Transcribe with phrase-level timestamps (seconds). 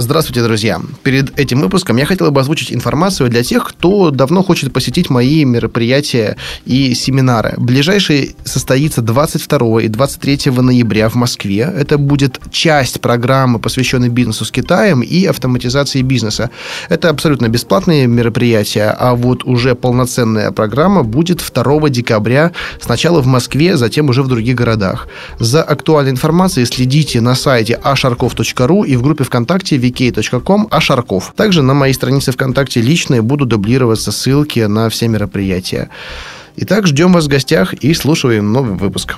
[0.00, 0.80] Здравствуйте, друзья!
[1.02, 5.44] Перед этим выпуском я хотел бы озвучить информацию для тех, кто давно хочет посетить мои
[5.44, 7.52] мероприятия и семинары.
[7.58, 11.70] Ближайший состоится 22 и 23 ноября в Москве.
[11.76, 16.48] Это будет часть программы, посвященной бизнесу с Китаем и автоматизации бизнеса.
[16.88, 23.76] Это абсолютно бесплатные мероприятия, а вот уже полноценная программа будет 2 декабря сначала в Москве,
[23.76, 25.08] затем уже в других городах.
[25.38, 31.32] За актуальной информацией следите на сайте asharkov.ru и в группе ВКонтакте vk.com, а Шарков.
[31.36, 35.90] Также на моей странице ВКонтакте личные будут дублироваться ссылки на все мероприятия.
[36.56, 39.16] Итак, ждем вас в гостях и слушаем новый выпуск.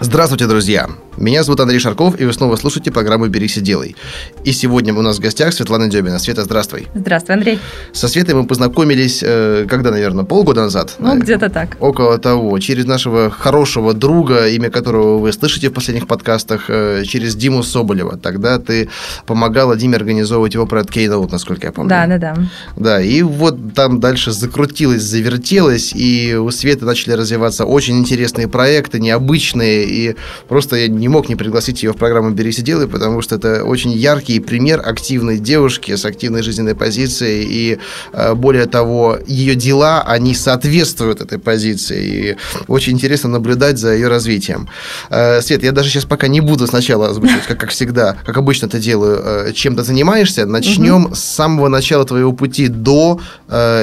[0.00, 0.88] Здравствуйте, друзья!
[1.18, 3.96] Меня зовут Андрей Шарков, и вы снова слушаете программу «Берись и делай».
[4.44, 6.18] И сегодня у нас в гостях Светлана Дебина.
[6.18, 6.88] Света, здравствуй.
[6.94, 7.58] Здравствуй, Андрей.
[7.92, 10.96] Со Светой мы познакомились, э, когда, наверное, полгода назад?
[10.98, 11.76] Ну, где-то так.
[11.80, 12.58] Около того.
[12.60, 18.16] Через нашего хорошего друга, имя которого вы слышите в последних подкастах, э, через Диму Соболева.
[18.16, 18.88] Тогда ты
[19.26, 21.90] помогала Диме организовывать его проект Keynote, насколько я помню.
[21.90, 22.36] Да, да, да.
[22.76, 28.98] Да, и вот там дальше закрутилось, завертелось, и у Светы начали развиваться очень интересные проекты,
[28.98, 30.16] необычные, и
[30.48, 33.64] просто я не мог не пригласить ее в программу «Берись и делай», потому что это
[33.64, 37.78] очень яркий пример активной девушки с активной жизненной позицией, и
[38.12, 42.36] э, более того, ее дела, они соответствуют этой позиции, и
[42.68, 44.68] очень интересно наблюдать за ее развитием.
[45.10, 48.66] Э, Свет, я даже сейчас пока не буду сначала озвучивать, как, как всегда, как обычно
[48.66, 51.14] это делаю, э, чем ты занимаешься, начнем угу.
[51.16, 53.20] с самого начала твоего пути до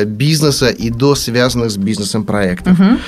[0.05, 2.79] бизнеса и до связанных с бизнесом проектов.
[2.79, 2.99] Угу.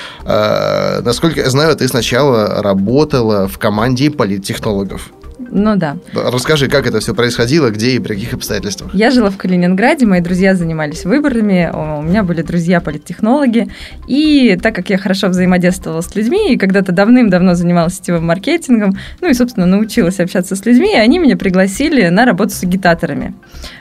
[1.04, 5.12] Насколько я знаю, ты сначала работала в команде команде политтехнологов.
[5.50, 5.96] Ну да.
[6.14, 8.94] Расскажи, как это все происходило, где и при каких обстоятельствах?
[8.94, 13.68] Я жила в Калининграде, мои друзья занимались выборами, у меня были друзья политтехнологи,
[14.06, 19.28] и так как я хорошо взаимодействовала с людьми и когда-то давным-давно занималась сетевым маркетингом, ну
[19.28, 23.34] и, собственно, научилась общаться с людьми, они меня пригласили на работу с агитаторами.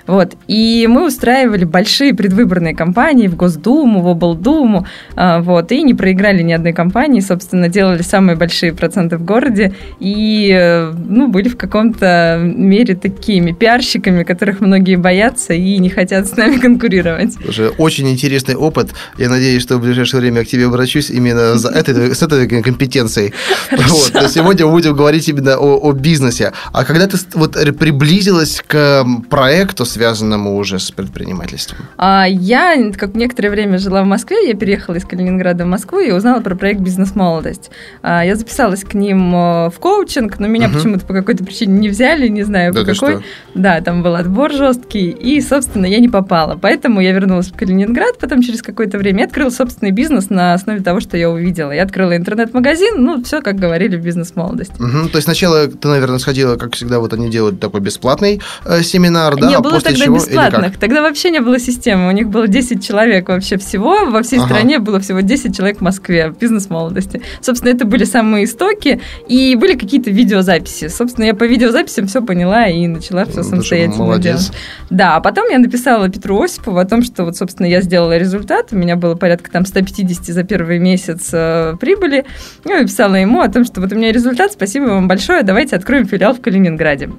[0.07, 0.33] Вот.
[0.47, 4.85] И мы устраивали большие предвыборные кампании в Госдуму, в облдуму,
[5.15, 9.73] а, вот, и не проиграли ни одной кампании, собственно, делали самые большие проценты в городе,
[9.99, 16.27] и, э, ну, были в каком-то мере такими пиарщиками, которых многие боятся и не хотят
[16.27, 17.33] с нами конкурировать.
[17.43, 18.89] Слушай, очень интересный опыт.
[19.17, 23.33] Я надеюсь, что в ближайшее время к тебе обращусь именно за этой, с этой компетенцией.
[23.71, 24.31] Вот.
[24.31, 26.53] Сегодня мы будем говорить именно о, о бизнесе.
[26.71, 31.79] А когда ты вот приблизилась к проекту, связанному уже с предпринимательством?
[31.97, 36.11] А, я, как некоторое время жила в Москве, я переехала из Калининграда в Москву и
[36.11, 37.71] узнала про проект «Бизнес-молодость».
[38.01, 40.77] А, я записалась к ним э, в коучинг, но меня угу.
[40.77, 43.15] почему-то по какой-то причине не взяли, не знаю да по какой.
[43.15, 43.23] Что?
[43.53, 46.57] Да, там был отбор жесткий, и, собственно, я не попала.
[46.59, 50.99] Поэтому я вернулась в Калининград, потом через какое-то время открыла собственный бизнес на основе того,
[50.99, 51.71] что я увидела.
[51.71, 54.81] Я открыла интернет-магазин, ну, все, как говорили в бизнес-молодости.
[54.81, 58.81] Угу, то есть сначала ты, наверное, сходила, как всегда, вот они делают такой бесплатный э,
[58.83, 59.47] семинар, да?
[59.47, 62.07] Не а было тогда чего, бесплатных, тогда вообще не было системы.
[62.07, 64.47] У них было 10 человек вообще всего, во всей ага.
[64.47, 67.21] стране было всего 10 человек в Москве в бизнес-молодости.
[67.41, 70.87] Собственно, это были самые истоки, и были какие-то видеозаписи.
[70.87, 74.51] Собственно, я по видеозаписям все поняла и начала все самостоятельно делать.
[74.89, 78.67] Да, а потом я написала Петру Осипову о том, что вот, собственно, я сделала результат,
[78.71, 82.25] у меня было порядка там 150 за первый месяц э, прибыли,
[82.65, 85.75] ну, и написала ему о том, что вот у меня результат, спасибо вам большое, давайте
[85.75, 87.09] откроем филиал в Калининграде.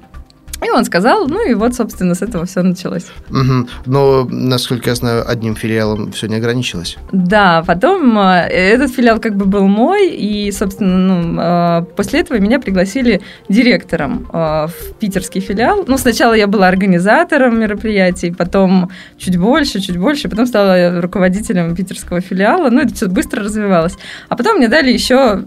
[0.64, 3.06] И он сказал, ну и вот, собственно, с этого все началось.
[3.30, 3.68] Угу.
[3.86, 6.96] Но, насколько я знаю, одним филиалом все не ограничилось.
[7.10, 12.38] Да, потом э, этот филиал как бы был мой, и, собственно, ну, э, после этого
[12.38, 15.84] меня пригласили директором э, в питерский филиал.
[15.86, 22.20] Ну, сначала я была организатором мероприятий, потом чуть больше, чуть больше, потом стала руководителем питерского
[22.20, 22.70] филиала.
[22.70, 23.96] Ну, это все быстро развивалось.
[24.28, 25.44] А потом мне дали еще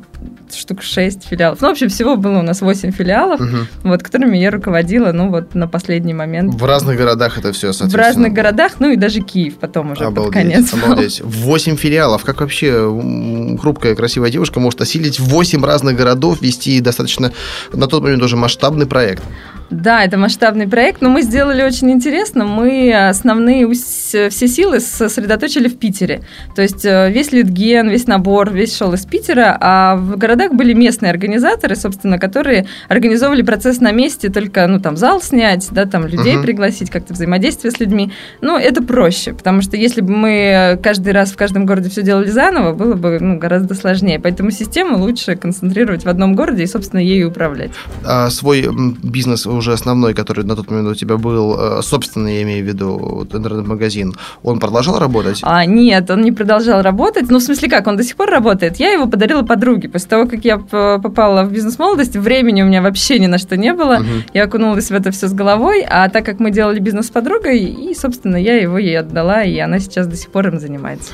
[0.54, 1.62] штук 6 филиалов.
[1.62, 3.58] Ну, в общем, всего было у нас 8 филиалов, угу.
[3.84, 6.54] вот, которыми я руководила, ну, вот на последний момент.
[6.54, 8.04] В разных городах это все, соответственно?
[8.04, 10.74] В разных городах, ну, и даже Киев потом уже обалдеть, под конец.
[10.74, 11.22] Обалдеть.
[11.24, 12.24] 8 филиалов.
[12.24, 17.32] Как вообще хрупкая, красивая девушка может осилить 8 разных городов, вести достаточно,
[17.74, 19.24] на тот момент уже масштабный проект?
[19.70, 22.46] Да, это масштабный проект, но мы сделали очень интересно.
[22.46, 26.22] Мы основные все силы сосредоточили в Питере.
[26.56, 30.74] То есть э, весь литген, весь набор, весь шел из Питера, а в городах были
[30.74, 36.06] местные организаторы, собственно, которые организовывали процесс на месте, только, ну, там, зал снять, да, там,
[36.06, 36.44] людей uh-huh.
[36.44, 38.12] пригласить, как-то взаимодействие с людьми.
[38.42, 42.30] Ну, это проще, потому что если бы мы каждый раз в каждом городе все делали
[42.30, 44.20] заново, было бы, ну, гораздо сложнее.
[44.20, 47.72] Поэтому систему лучше концентрировать в одном городе и, собственно, ею управлять.
[48.06, 48.70] А свой
[49.02, 52.68] бизнес уже основной, который на тот момент у тебя был, э, собственный, я имею в
[52.68, 54.14] виду, интернет-магазин,
[54.44, 55.40] он продолжал работать?
[55.44, 57.30] А, нет, он не продолжал работать.
[57.30, 58.78] Ну, в смысле как, он до сих пор работает.
[58.78, 59.90] Я его подарила подруге.
[59.90, 63.74] После того, как я попала в бизнес-молодость, времени у меня вообще ни на что не
[63.74, 63.96] было.
[63.96, 64.32] Угу.
[64.34, 65.86] Я окунулась в это все с головой.
[65.88, 69.58] А так как мы делали бизнес с подругой, и, собственно, я его ей отдала, и
[69.60, 71.14] она сейчас до сих пор им занимается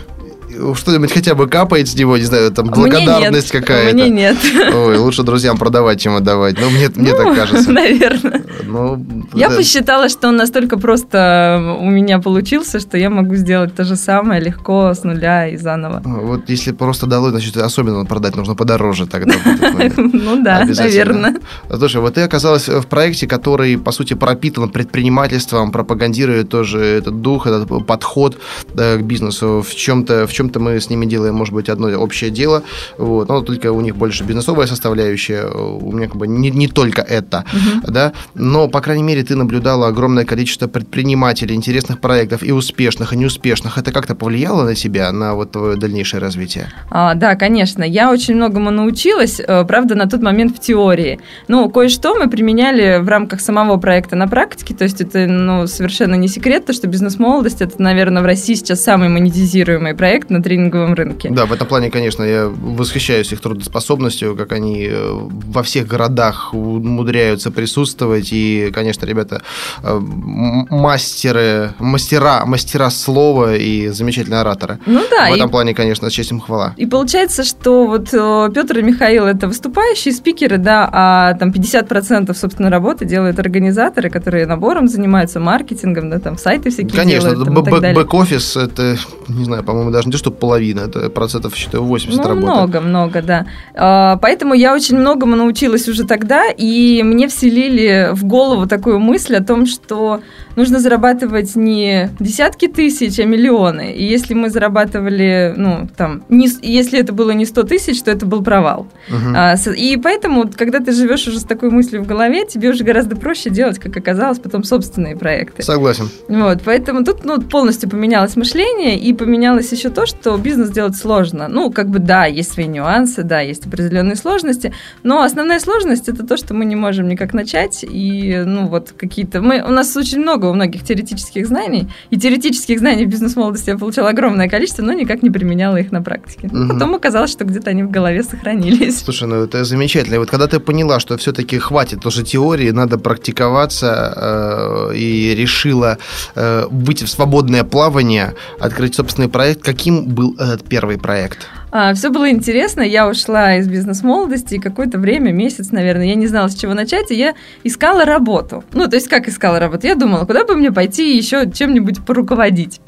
[0.76, 3.96] что-нибудь хотя бы капает с него, не знаю, там благодарность какая-то.
[3.96, 4.38] Мне нет.
[4.74, 6.60] Ой, лучше друзьям продавать, чем отдавать.
[6.60, 7.72] Ну, мне, мне так ну, кажется.
[7.72, 8.44] Наверное.
[8.64, 9.56] Ну, я да.
[9.56, 14.42] посчитала, что он настолько просто у меня получился, что я могу сделать то же самое
[14.42, 16.02] легко с нуля и заново.
[16.04, 19.34] Вот если просто дало, значит, особенно продать нужно подороже тогда.
[20.14, 21.36] Ну да, наверное.
[21.70, 27.48] Слушай, вот ты оказалась в проекте, который, по сути, пропитан предпринимательством, пропагандирует тоже этот дух,
[27.48, 28.38] этот подход
[28.76, 29.64] к бизнесу.
[29.68, 32.64] В чем-то в чем-то мы с ними делаем, может быть, одно общее дело,
[32.98, 37.02] вот, но только у них больше бизнесовая составляющая, у меня как бы не, не только
[37.02, 37.92] это, угу.
[37.92, 43.18] да, но, по крайней мере, ты наблюдала огромное количество предпринимателей, интересных проектов, и успешных, и
[43.18, 43.78] неуспешных.
[43.78, 46.70] Это как-то повлияло на тебя, на вот твое дальнейшее развитие?
[46.90, 47.84] А, да, конечно.
[47.84, 51.20] Я очень многому научилась, э, правда, на тот момент в теории.
[51.48, 56.16] Ну, кое-что мы применяли в рамках самого проекта на практике, то есть это, ну, совершенно
[56.16, 60.94] не секрет, то, что бизнес-молодость, это, наверное, в России сейчас самый монетизируемый проект, на тренинговом
[60.94, 61.30] рынке.
[61.30, 66.54] Да, в этом плане, конечно, я восхищаюсь их трудоспособностью, как они э, во всех городах
[66.54, 68.30] умудряются присутствовать.
[68.32, 69.42] И, конечно, ребята
[69.84, 74.80] э, мастеры, мастера, мастера слова и замечательные ораторы.
[74.86, 75.30] Ну да.
[75.30, 75.52] В этом и...
[75.52, 76.74] плане, конечно, честь им хвала.
[76.78, 82.34] И получается, что вот э, Петр и Михаил это выступающие спикеры, да, а там 50%
[82.34, 87.48] собственно работы делают организаторы, которые набором занимаются маркетингом, да, там сайты всякие конечно, делают.
[87.48, 88.98] Конечно, бэк-офис это,
[89.28, 92.46] не знаю, по-моему, даже не что половина, это процентов, считаю, 80 ну, работы.
[92.46, 93.48] много, много, да.
[93.74, 99.36] А, поэтому я очень многому научилась уже тогда, и мне вселили в голову такую мысль
[99.36, 100.22] о том, что
[100.56, 103.94] нужно зарабатывать не десятки тысяч, а миллионы.
[103.94, 108.28] И если мы зарабатывали, ну, там, не, если это было не 100 тысяч, то это
[108.28, 108.88] был провал.
[109.10, 109.72] Угу.
[109.76, 113.50] И поэтому, когда ты живешь уже с такой мыслью в голове, тебе уже гораздо проще
[113.50, 115.64] делать, как оказалось, потом собственные проекты.
[115.64, 116.10] Согласен.
[116.28, 121.48] Вот, поэтому тут ну, полностью поменялось мышление, и поменялось еще то, что бизнес делать сложно.
[121.48, 124.74] Ну, как бы да, есть свои нюансы, да, есть определенные сложности,
[125.04, 129.42] но основная сложность это то, что мы не можем никак начать, и, ну, вот какие-то...
[129.42, 133.78] Мы, у нас очень много у многих теоретических знаний, и теоретических знаний в бизнес-молодости я
[133.78, 136.48] получала огромное количество, но никак не применяла их на практике.
[136.48, 136.74] Угу.
[136.74, 139.00] Потом оказалось, что где-то они в голове сохранились.
[139.00, 140.16] Слушай, ну это замечательно.
[140.16, 145.98] И вот когда ты поняла, что все-таки хватит тоже теории, надо практиковаться, э, и решила
[146.36, 151.48] э, выйти в свободное плавание, открыть собственный проект, каким был этот первый проект?
[151.72, 152.82] А, все было интересно.
[152.82, 157.12] Я ушла из бизнес-молодости, и какое-то время, месяц, наверное, я не знала, с чего начать,
[157.12, 157.34] и я
[157.64, 158.64] искала работу.
[158.74, 159.88] Ну, то есть, как искала работу?
[159.88, 162.82] Я думала, куда бы мне пойти еще чем-нибудь поруководить.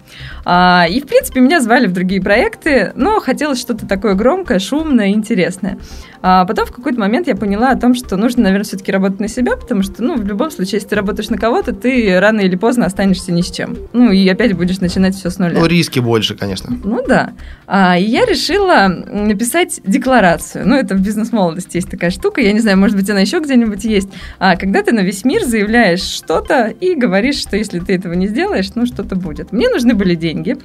[0.45, 5.10] А, и, в принципе, меня звали в другие проекты, но хотелось что-то такое громкое, шумное,
[5.10, 5.77] интересное.
[6.25, 9.27] А потом в какой-то момент я поняла о том, что нужно, наверное, все-таки работать на
[9.27, 12.56] себя, потому что, ну, в любом случае, если ты работаешь на кого-то, ты рано или
[12.56, 13.77] поздно останешься ни с чем.
[13.92, 15.60] Ну, и опять будешь начинать все с нуля.
[15.60, 16.77] Ну, риски больше, конечно.
[16.83, 17.33] Ну, да.
[17.68, 20.67] А, и я решила написать декларацию.
[20.67, 22.41] Ну, это в бизнес-молодости есть такая штука.
[22.41, 24.10] Я не знаю, может быть, она еще где-нибудь есть.
[24.39, 28.27] А когда ты на весь мир заявляешь что-то и говоришь, что если ты этого не
[28.27, 29.51] сделаешь, ну, что-то будет.
[29.51, 30.57] Мне нужны были деньги.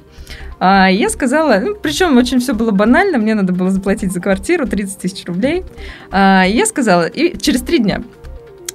[0.59, 4.67] А я сказала, ну, причем очень все было банально, мне надо было заплатить за квартиру
[4.67, 5.63] 30 тысяч рублей.
[6.11, 8.03] А я сказала, и через три дня,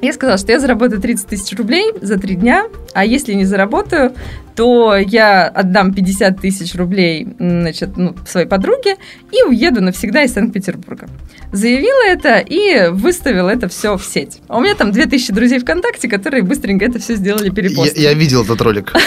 [0.05, 4.15] я сказала, что я заработаю 30 тысяч рублей за три дня, а если не заработаю,
[4.57, 8.97] то я отдам 50 тысяч рублей значит, ну, своей подруге
[9.33, 11.09] и уеду навсегда из Санкт-Петербурга.
[11.53, 14.41] Заявила это и выставила это все в сеть.
[14.49, 17.97] А у меня там 2000 друзей ВКонтакте, которые быстренько это все сделали перепост.
[17.97, 18.93] Я, я видел этот ролик.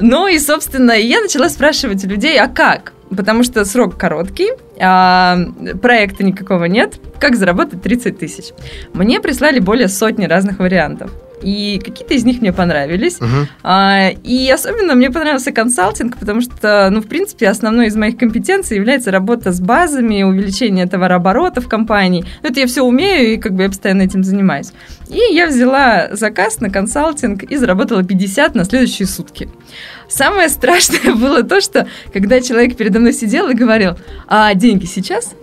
[0.00, 2.92] Ну и, собственно, я начала спрашивать у людей, а как?
[3.14, 5.38] Потому что срок короткий, а
[5.80, 6.98] проекта никакого нет.
[7.18, 8.46] Как заработать 30 тысяч?
[8.94, 11.10] Мне прислали более сотни разных вариантов.
[11.42, 13.20] И какие-то из них мне понравились.
[13.20, 13.48] Мгм.
[13.62, 18.76] А, И особенно мне понравился консалтинг, потому что, ну, в принципе, основной из моих компетенций
[18.76, 22.24] является работа с базами, увеличение товарооборотов компаний.
[22.42, 24.72] Ну, Это я все умею, и как бы я постоянно этим занимаюсь.
[25.08, 29.48] И я взяла заказ на консалтинг и заработала 50 на следующие сутки.
[30.08, 35.34] Самое страшное было то, что когда человек передо мной сидел и говорил, а деньги сейчас?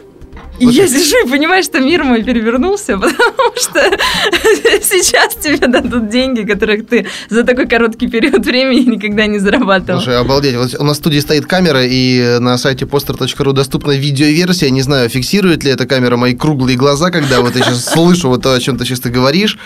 [0.60, 3.80] И Вот я это- сижу и понимаю, что мир мой перевернулся, потому что
[4.82, 10.00] сейчас тебе дадут деньги, которых ты за такой короткий период времени никогда не зарабатывал.
[10.02, 10.56] Слушай, обалдеть.
[10.56, 14.70] Вот у нас в студии стоит камера, и на сайте poster.ru доступна видеоверсия.
[14.70, 18.44] Не знаю, фиксирует ли эта камера мои круглые глаза, когда вот я сейчас слышу вот
[18.44, 19.58] то, о чем ты сейчас ты говоришь.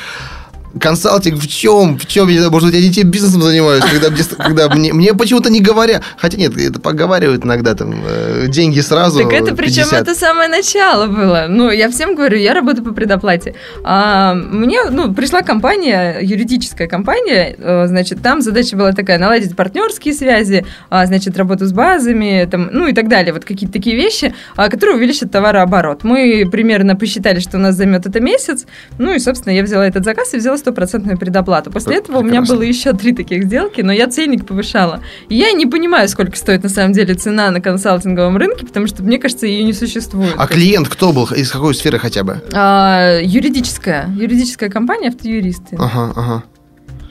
[0.80, 1.98] Консалтинг в чем?
[1.98, 2.28] В чем?
[2.28, 5.62] Я может быть, я не тем бизнесом занимаюсь, когда, мне, когда мне, мне почему-то не
[5.62, 6.02] говоря.
[6.18, 9.22] Хотя нет, это поговаривают иногда там э, деньги сразу.
[9.22, 10.02] Так это причем 50.
[10.02, 11.46] это самое начало было.
[11.50, 13.56] Ну, я всем говорю, я работаю по предоплате.
[13.84, 20.14] А, мне, ну, пришла компания, юридическая компания, э, значит, там задача была такая, наладить партнерские
[20.14, 23.34] связи, а, значит, работу с базами, там, ну и так далее.
[23.34, 26.04] Вот какие-то такие вещи, а, которые увеличат товарооборот.
[26.04, 28.66] Мы примерно посчитали, что у нас займет это месяц,
[28.98, 31.72] ну и, собственно, я взяла этот заказ и взяла стопроцентную предоплату.
[31.72, 32.56] После Пр- этого у меня прекрасно.
[32.56, 35.02] было еще три таких сделки, но я ценник повышала.
[35.30, 39.02] И я не понимаю, сколько стоит на самом деле цена на консалтинговом рынке, потому что,
[39.04, 40.34] мне кажется, ее не существует.
[40.38, 41.26] А клиент кто был?
[41.28, 42.42] Из какой сферы хотя бы?
[42.54, 44.10] А, юридическая.
[44.16, 45.78] Юридическая компания, автоюристы.
[45.80, 46.44] Ага, ага.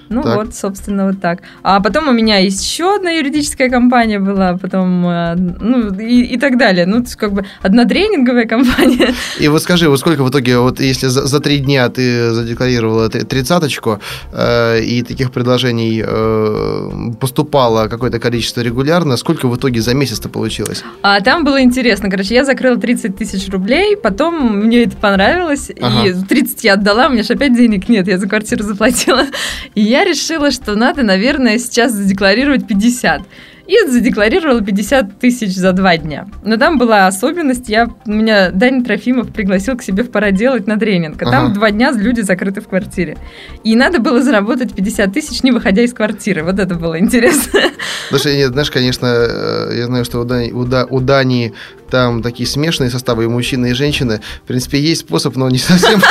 [0.09, 0.37] Ну так.
[0.37, 1.41] вот, собственно, вот так.
[1.63, 6.59] А потом у меня еще одна юридическая компания была, потом, э, ну, и, и так
[6.59, 6.87] далее.
[6.87, 9.15] Ну, то есть, как бы, одна тренинговая компания.
[9.41, 13.09] И вот скажи, вот сколько в итоге, вот если за, за три дня ты задекларировала
[13.09, 14.01] три- тридцаточку,
[14.33, 20.85] э, и таких предложений э, поступало какое-то количество регулярно, сколько в итоге за месяц-то получилось?
[21.03, 22.11] А там было интересно.
[22.11, 26.09] Короче, я закрыла 30 тысяч рублей, потом мне это понравилось, Ага.
[26.09, 29.23] и 30 я отдала, у меня же опять денег нет, я за квартиру заплатила.
[29.75, 33.23] И я решила, что надо, наверное, сейчас задекларировать 50.
[33.67, 36.29] И задекларировала 50 тысяч за два дня.
[36.45, 40.79] Но там была особенность, я, меня Даня Трофимов пригласил к себе в пора делать на
[40.79, 41.21] тренинг.
[41.21, 41.55] А там Ага.
[41.55, 43.19] два дня люди закрыты в квартире.
[43.65, 46.45] И надо было заработать 50 тысяч, не выходя из квартиры.
[46.45, 47.61] Вот это было интересно.
[48.09, 51.53] Слушай, нет, знаешь, конечно, э, я знаю, что у Дани, у, Да- у Дании
[51.91, 54.21] там такие смешанные составы, и мужчины, и женщины.
[54.45, 56.01] В принципе, есть способ, но не совсем...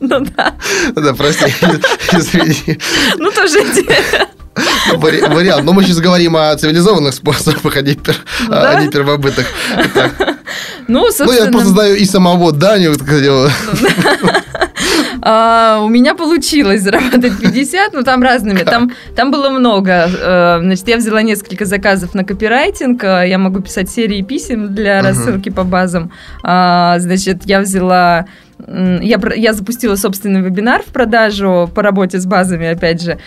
[0.00, 0.54] Ну да,
[0.96, 1.44] Да, прости,
[2.12, 2.78] извини.
[3.18, 3.58] ну тоже
[4.96, 5.64] Вари- Вариант.
[5.64, 8.16] Но мы сейчас говорим о цивилизованных способах, а не, пер-
[8.48, 9.46] Ну а не первобытных.
[10.88, 12.92] Ну, Ну, я собственно, просто знаю и самого Даню,
[15.22, 19.90] а, у меня получилось заработать 50, ну там разными, там, там было много.
[19.90, 25.02] Э, Значит, я взяла несколько заказов на копирайтинг, э, я могу писать серии писем для
[25.02, 26.10] рассылки по базам.
[26.42, 28.26] А, Значит, я взяла...
[28.66, 33.18] Я, я запустила собственный вебинар в продажу по работе с базами, опять же,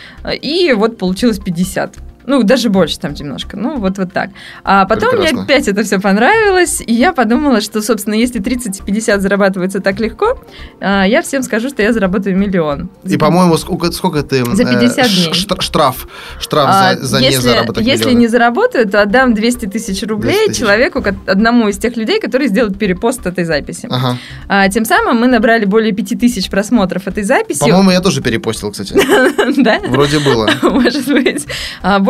[0.42, 1.98] и вот получилось 50.
[2.26, 3.58] Ну, даже больше там немножко.
[3.58, 4.30] Ну, вот, вот так.
[4.64, 5.36] А потом Прекрасно.
[5.38, 9.80] мне опять это все понравилось, и я подумала, что, собственно, если 30 и 50 зарабатывается
[9.82, 10.40] так легко,
[10.80, 12.90] а, я всем скажу, что я заработаю миллион.
[13.04, 14.44] И, по-моему, сколько, сколько ты...
[14.46, 15.34] За э, 50 ш- дней.
[15.34, 16.08] штра- Штраф.
[16.40, 18.20] Штраф А, за, за если, незаработок если миллиона.
[18.20, 20.60] не заработаю, то отдам 200 тысяч 200 рублей тысяч.
[20.60, 23.88] человеку, ко- одному из тех людей, которые сделают перепост этой записи.
[23.90, 24.18] Ага.
[24.48, 27.60] А, тем самым мы набрали более 5 тысяч просмотров этой записи.
[27.60, 28.94] По-моему, я тоже перепостил, кстати.
[29.58, 29.80] да?
[29.88, 30.50] Вроде было.
[30.62, 31.46] Может быть.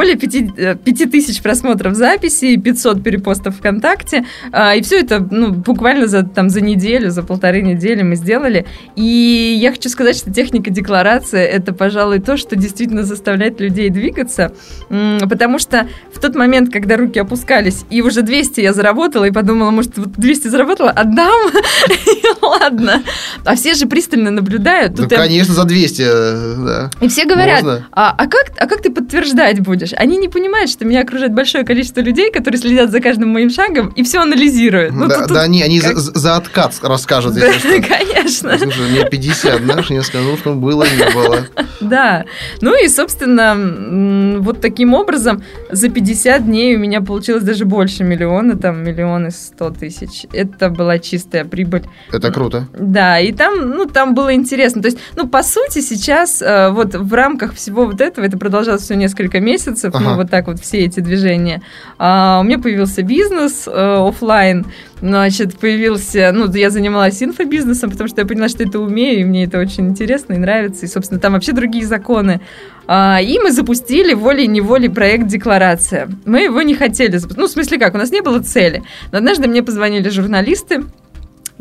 [0.03, 4.25] А, Более 5, тысяч просмотров записи, и 500 перепостов ВКонтакте.
[4.51, 8.65] А, И все это ну, буквально за, там, за неделю, за полторы недели мы сделали.
[8.95, 14.53] И я хочу сказать, что техника декларации– это, пожалуй, то, что действительно заставляет людей двигаться.
[14.89, 19.72] Потому что в тот момент, когда руки опускались, и уже 200 я заработала, и подумала,
[19.72, 21.50] может, вот 200 заработала, отдам,
[21.89, 23.03] и ладно.
[23.45, 24.98] А все же пристально наблюдают.
[24.98, 26.91] Ну, конечно, за 200, э, да.
[27.00, 28.27] и все говорят, а, а, а
[28.67, 29.92] как ты подтверждать будешь?
[29.97, 33.89] Они не понимают, что меня окружает большое количество людей, которые следят за каждым моим шагом
[33.89, 34.93] и все анализируют.
[34.93, 37.89] Ну, да, тут- да, они, они как- за, за откат расскажут, Да, если что.
[38.13, 41.39] конечно, Слушай, мне 50, знаешь, я скажу, что было, не было.
[41.81, 42.25] да.
[42.62, 48.57] Ну и, собственно, вот таким образом за 50 дней у меня получилось даже больше миллиона,
[48.57, 50.25] там миллион и сто тысяч.
[50.31, 51.83] Это была чистая прибыль.
[52.12, 52.67] Это круто.
[52.77, 54.81] Да, и там, ну, там было интересно.
[54.81, 58.83] То есть, ну, по сути, сейчас э, вот в рамках всего вот этого, это продолжалось
[58.83, 60.00] все несколько месяцев, Ага.
[60.00, 61.62] ну, вот так вот все эти движения,
[61.98, 64.66] а, у меня появился бизнес э, оффлайн,
[65.02, 69.46] значит, появился, ну, я занималась инфобизнесом, потому что я поняла, что это умею, и мне
[69.46, 72.42] это очень интересно и нравится, и, собственно, там вообще другие законы.
[72.88, 76.10] А, И мы запустили волей-неволей проект «Декларация».
[76.25, 77.38] Мы его не хотели запустить.
[77.38, 78.84] Ну, в смысле как, у нас не было цели.
[79.12, 80.84] Но однажды мне позвонили журналисты,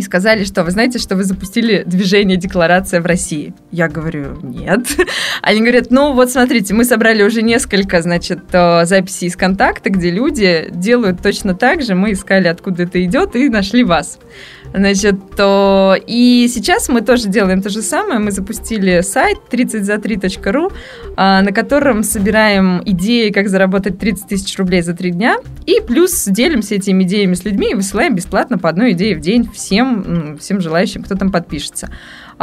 [0.03, 3.55] и сказали, что вы знаете, что вы запустили движение «Декларация в России».
[3.71, 4.81] Я говорю, нет.
[5.43, 10.11] Они говорят, ну вот смотрите, мы собрали уже несколько, значит, э, записей из контакта, где
[10.11, 14.19] люди делают точно так же, мы искали, откуда это идет, и нашли вас.
[14.75, 15.97] Значит, то...
[16.07, 18.19] и сейчас мы тоже делаем то же самое.
[18.19, 20.73] Мы запустили сайт 30за3.ru,
[21.17, 25.37] а, на котором собираем идеи, как заработать 30 тысяч рублей за три дня,
[25.67, 29.49] и плюс делимся этими идеями с людьми и высылаем бесплатно по одной идее в день
[29.53, 31.91] всем, всем желающим, кто там подпишется.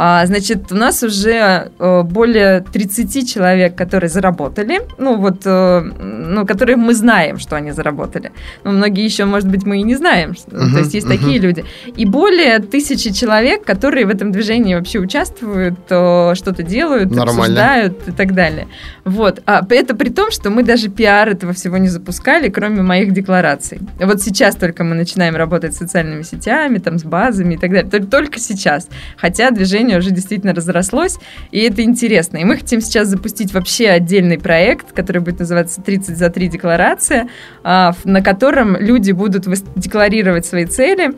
[0.02, 6.46] А, значит, у нас уже э, более 30 человек, которые заработали, ну вот, э, ну,
[6.46, 8.32] которые мы знаем, что они заработали.
[8.64, 10.30] Но многие еще, может быть, мы и не знаем.
[10.30, 11.18] Uh-huh, то есть есть uh-huh.
[11.18, 11.66] такие люди.
[11.98, 17.42] И более тысячи человек, которые в этом движении вообще участвуют, э, что-то делают, Нормально.
[17.42, 18.68] обсуждают и так далее.
[19.04, 19.42] Вот.
[19.44, 23.80] А это при том, что мы даже пиар этого всего не запускали, кроме моих деклараций.
[23.98, 28.06] Вот сейчас только мы начинаем работать с социальными сетями, там, с базами и так далее.
[28.06, 28.88] Только сейчас.
[29.18, 31.18] Хотя движение движение уже действительно разрослось,
[31.50, 32.38] и это интересно.
[32.38, 37.28] И мы хотим сейчас запустить вообще отдельный проект, который будет называться «30 за 3 декларация»,
[37.62, 41.12] а, на котором люди будут декларировать свои цели,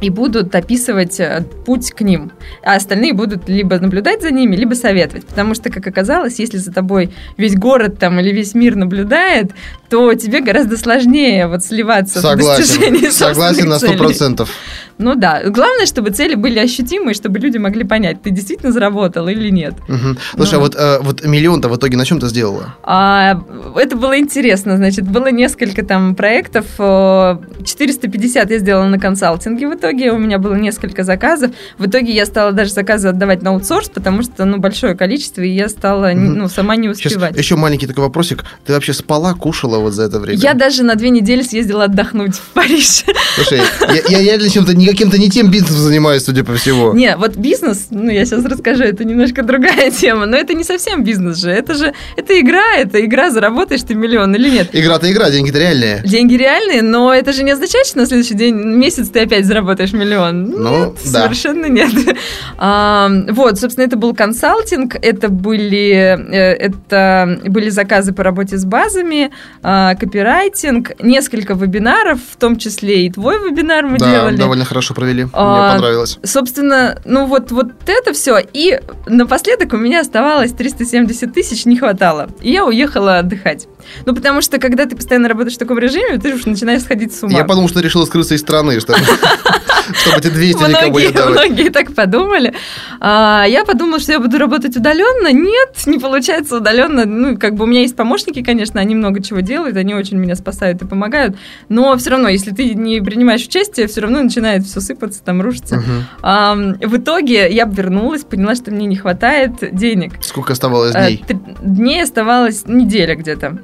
[0.00, 2.32] и будут описывать э, путь к ним.
[2.62, 5.26] А остальные будут либо наблюдать за ними, либо советовать.
[5.26, 9.52] Потому что, как оказалось, если за тобой весь город там или весь мир наблюдает,
[9.88, 12.62] то тебе гораздо сложнее вот сливаться Согласен.
[12.62, 14.50] в достижении Согласен на сто процентов.
[14.98, 15.42] Ну да.
[15.44, 19.74] Главное, чтобы цели были ощутимы, чтобы люди могли понять, ты действительно заработал или нет.
[19.88, 20.16] Угу.
[20.36, 20.58] Слушай, ну.
[20.58, 22.74] а вот, э, вот миллион-то в итоге на чем ты сделала?
[22.82, 23.42] А,
[23.76, 24.76] это было интересно.
[24.76, 26.66] Значит, было несколько там проектов.
[26.76, 29.85] 450 я сделала на консалтинге в итоге.
[29.90, 31.50] У меня было несколько заказов.
[31.78, 35.48] В итоге я стала даже заказы отдавать на аутсорс, потому что, ну, большое количество, и
[35.48, 37.32] я стала, ну, сама не успевать.
[37.32, 38.44] Сейчас еще маленький такой вопросик.
[38.64, 40.38] Ты вообще спала, кушала вот за это время?
[40.38, 43.04] Я даже на две недели съездила отдохнуть в Париж.
[43.34, 43.60] Слушай,
[44.08, 46.92] я, я, я чем-то не каким-то не тем бизнесом занимаюсь, судя по всему.
[46.94, 51.04] Не, вот бизнес, ну, я сейчас расскажу, это немножко другая тема, но это не совсем
[51.04, 54.70] бизнес же, это же, это игра, это игра, заработаешь ты миллион или нет.
[54.72, 56.02] Игра-то игра, деньги-то реальные.
[56.04, 59.75] Деньги реальные, но это же не означает, что на следующий день, месяц ты опять заработаешь
[59.92, 60.44] миллион.
[60.44, 61.22] Ну, нет, да.
[61.22, 61.92] совершенно нет.
[62.58, 68.64] А, вот, собственно, это был консалтинг, это были, э, это были заказы по работе с
[68.64, 69.30] базами,
[69.62, 74.36] а, копирайтинг, несколько вебинаров, в том числе и твой вебинар мы да, делали.
[74.36, 75.26] довольно хорошо провели.
[75.34, 76.18] А, Мне понравилось.
[76.22, 78.38] Собственно, ну вот, вот это все.
[78.52, 82.28] И напоследок у меня оставалось 370 тысяч, не хватало.
[82.40, 83.68] И я уехала отдыхать.
[84.04, 87.22] Ну, потому что, когда ты постоянно работаешь в таком режиме, ты уже начинаешь сходить с
[87.22, 87.38] ума.
[87.38, 91.30] Я подумал, что решила скрыться из страны, чтобы эти 200 никому не давать.
[91.30, 92.54] Многие так подумали.
[93.00, 95.32] А, я подумала, что я буду работать удаленно.
[95.32, 97.04] Нет, не получается удаленно.
[97.04, 100.36] Ну, как бы у меня есть помощники, конечно, они много чего делают, они очень меня
[100.36, 101.36] спасают и помогают.
[101.68, 105.82] Но все равно, если ты не принимаешь участие, все равно начинает все сыпаться, там рушиться.
[106.22, 110.12] А, в итоге я вернулась, поняла, что мне не хватает денег.
[110.20, 111.24] Сколько оставалось э, дней?
[111.62, 113.58] Дней оставалось неделя где-то.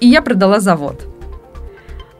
[0.00, 1.08] И я продала завод.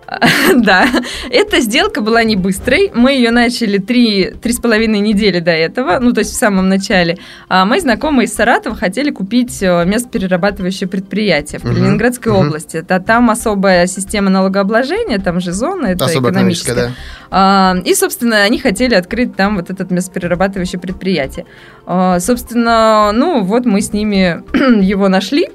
[0.54, 0.86] Да,
[1.30, 2.90] эта сделка была не быстрой.
[2.94, 6.68] Мы ее начали три, три с половиной недели до этого, ну, то есть в самом
[6.68, 7.18] начале.
[7.48, 12.46] А мои знакомые из Саратова хотели купить э, местоперерабатывающее предприятие в Калининградской uh-huh.
[12.46, 12.78] области.
[12.78, 16.74] Это там особая система налогообложения, там же зона, это Особо экономическая.
[16.74, 16.90] Да.
[17.30, 21.46] А, и, собственно, они хотели открыть там вот этот местоперерабатывающее предприятие.
[21.86, 24.42] А, собственно, ну, вот мы с ними
[24.82, 25.48] его нашли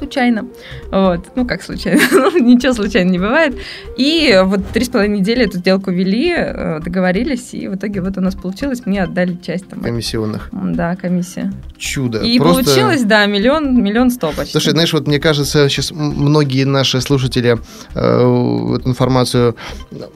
[0.00, 0.46] случайно.
[0.90, 1.20] Вот.
[1.36, 2.00] Ну, как случайно?
[2.20, 3.56] Ну, ничего случайно не бывает.
[3.96, 8.16] И вот три с половиной недели эту сделку вели, э, договорились, и в итоге вот
[8.18, 9.80] у нас получилось, мне отдали часть там.
[9.80, 10.48] Комиссионных.
[10.52, 11.52] Да, комиссия.
[11.78, 12.18] Чудо.
[12.18, 12.64] И Просто...
[12.64, 14.52] получилось, да, миллион, миллион сто почти.
[14.52, 17.58] Слушай, знаешь, вот мне кажется, сейчас многие наши слушатели
[17.94, 19.56] э, эту информацию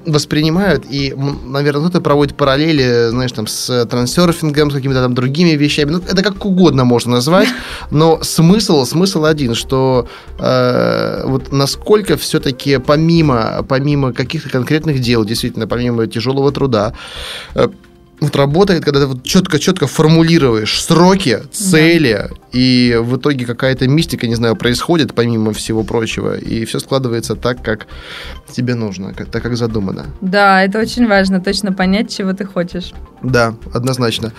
[0.07, 1.15] воспринимают, и,
[1.47, 5.91] наверное, кто-то проводит параллели, знаешь, там, с трансерфингом, с какими-то там другими вещами.
[5.91, 7.49] Ну, это как угодно можно назвать,
[7.91, 10.09] но смысл, смысл один, что что
[10.39, 16.95] э, вот насколько все-таки помимо, помимо каких-то конкретных дел, действительно, помимо тяжелого труда,
[17.55, 17.69] э,
[18.21, 22.37] вот работает, когда ты вот четко-четко формулируешь сроки, цели, да.
[22.55, 27.63] И в итоге какая-то мистика, не знаю, происходит помимо всего прочего, и все складывается так,
[27.63, 27.89] как
[28.53, 30.07] тебе нужно, как, так, как задумано.
[30.21, 32.93] Да, это очень важно, точно понять, чего ты хочешь.
[33.23, 34.33] Да, однозначно.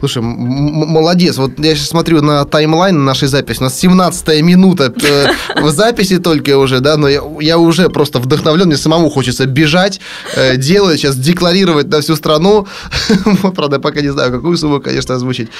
[0.00, 1.36] Слушай, молодец.
[1.36, 3.60] Вот я сейчас смотрю на таймлайн нашей записи.
[3.60, 8.66] У нас 17-я минута э, в записи только уже, да, но я, уже просто вдохновлен.
[8.66, 10.00] Мне самому хочется бежать,
[10.36, 12.66] э, делать сейчас, декларировать на всю страну.
[13.54, 15.50] Правда, пока не знаю, какую сумму, конечно, озвучить.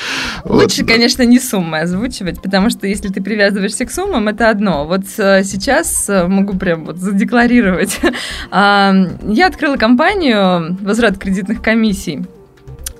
[0.44, 4.86] Лучше, конечно, не суммы озвучить озвучивать, потому что если ты привязываешься к суммам, это одно.
[4.86, 8.00] Вот э, сейчас э, могу прям вот задекларировать.
[8.50, 12.24] Я открыла компанию «Возврат кредитных комиссий».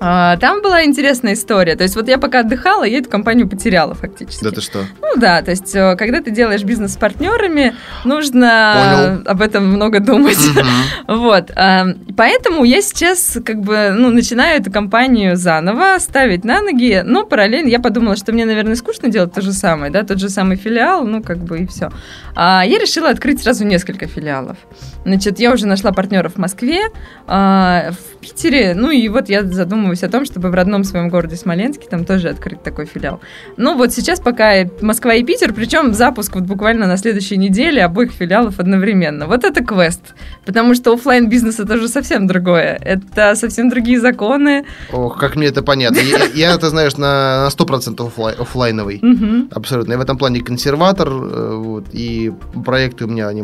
[0.03, 1.75] А, Там была интересная история.
[1.75, 4.43] То есть вот я пока отдыхала, я эту компанию потеряла фактически.
[4.43, 4.79] Да ты что?
[4.99, 9.31] Ну да, то есть э, когда ты делаешь бизнес с партнерами, нужно Понял.
[9.31, 10.39] об этом много думать.
[11.07, 11.51] Вот.
[11.55, 11.85] а,
[12.17, 17.67] Поэтому я сейчас как бы ну, начинаю эту компанию заново ставить на ноги, но параллельно
[17.67, 21.05] я подумала, что мне, наверное, скучно делать то же самое, да, тот же самый филиал,
[21.05, 21.91] ну как бы и все.
[22.35, 24.57] А я решила открыть сразу несколько филиалов.
[25.05, 26.85] Значит, я уже нашла партнеров в Москве,
[27.27, 31.35] а, в Питере, ну и вот я задумываюсь о том, чтобы в родном своем городе
[31.35, 33.19] Смоленске там тоже открыть такой филиал.
[33.57, 38.11] Ну вот сейчас пока Москва и Питер, причем запуск вот буквально на следующей неделе обоих
[38.11, 39.27] филиалов одновременно.
[39.27, 40.01] Вот это квест,
[40.45, 42.77] потому что оффлайн бизнес это уже совсем другое.
[42.81, 44.65] Это совсем другие законы.
[44.91, 45.99] Ох, как мне это понятно.
[46.33, 48.99] Я, ты знаешь, на, на 100% оффлай- оффлайновый.
[49.01, 49.49] Мгм.
[49.51, 49.93] Абсолютно.
[49.93, 52.31] Я в этом плане консерватор, э, вот, и
[52.65, 53.43] проекты у меня они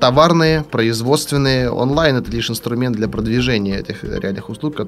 [0.00, 1.70] товарные, производственные.
[1.70, 4.80] Онлайн это лишь инструмент для продвижения этих реальных услуг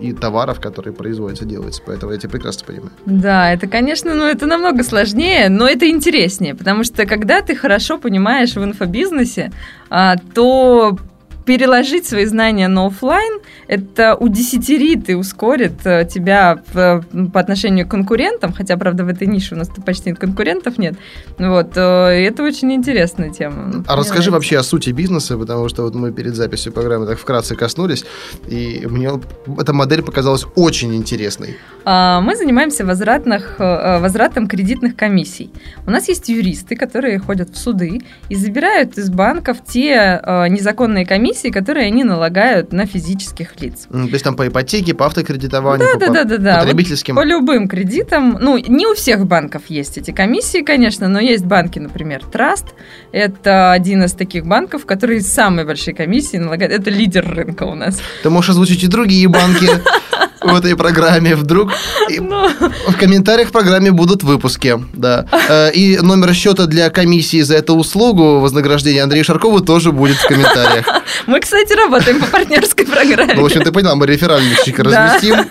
[0.00, 1.82] и товаров, которые производятся, делаются.
[1.84, 2.92] Поэтому я тебя прекрасно понимаю.
[3.06, 7.98] Да, это, конечно, ну, это намного сложнее, но это интереснее, потому что когда ты хорошо
[7.98, 9.52] понимаешь в инфобизнесе,
[9.90, 10.96] а, то
[11.44, 17.90] переложить свои знания на оффлайн, это удесятерит и ускорит э, тебя в- по отношению к
[17.90, 20.94] конкурентам, хотя, правда, в этой нише у нас почти конкурентов нет.
[21.38, 21.80] Вот, э,
[22.26, 23.54] это очень интересная тема.
[23.56, 24.30] А Мне расскажи нравится.
[24.32, 28.04] вообще о сути бизнеса, потому что вот мы перед записью программы так вкратце коснулись,
[28.48, 29.10] и мне
[29.58, 31.56] эта модель показалась очень интересной.
[31.84, 35.50] А, Мы занимаемся возвратных, э, возвратом кредитных комиссий.
[35.86, 41.29] У нас есть юристы, которые ходят в суды и забирают из банков те незаконные комиссии,
[41.50, 43.86] которые они налагают на физических лиц.
[43.90, 46.56] То есть там по ипотеке, по автокредитованию, по, по Да-да-да-да.
[46.56, 47.16] Вот потребительским.
[47.16, 51.78] По любым кредитам, ну, не у всех банков есть эти комиссии, конечно, но есть банки,
[51.78, 52.66] например, Траст.
[53.12, 56.72] Это один из таких банков, который самые большие комиссии налагает.
[56.72, 58.00] Это лидер рынка у нас.
[58.22, 59.66] Ты можешь озвучить и другие банки
[60.40, 61.34] в этой программе.
[61.36, 61.70] Вдруг
[62.18, 62.48] Ну,
[62.88, 64.78] в комментариях в программе будут выпуски.
[64.92, 65.26] Да.
[65.48, 70.26] Э, И номер счета для комиссии за эту услугу вознаграждения Андрея Шаркова тоже будет в
[70.26, 70.86] комментариях.
[71.26, 73.34] мы, кстати, работаем по партнерской программе.
[73.34, 75.14] Ну, в общем, ты поняла, мы реферальничек Да.
[75.14, 75.44] разместим.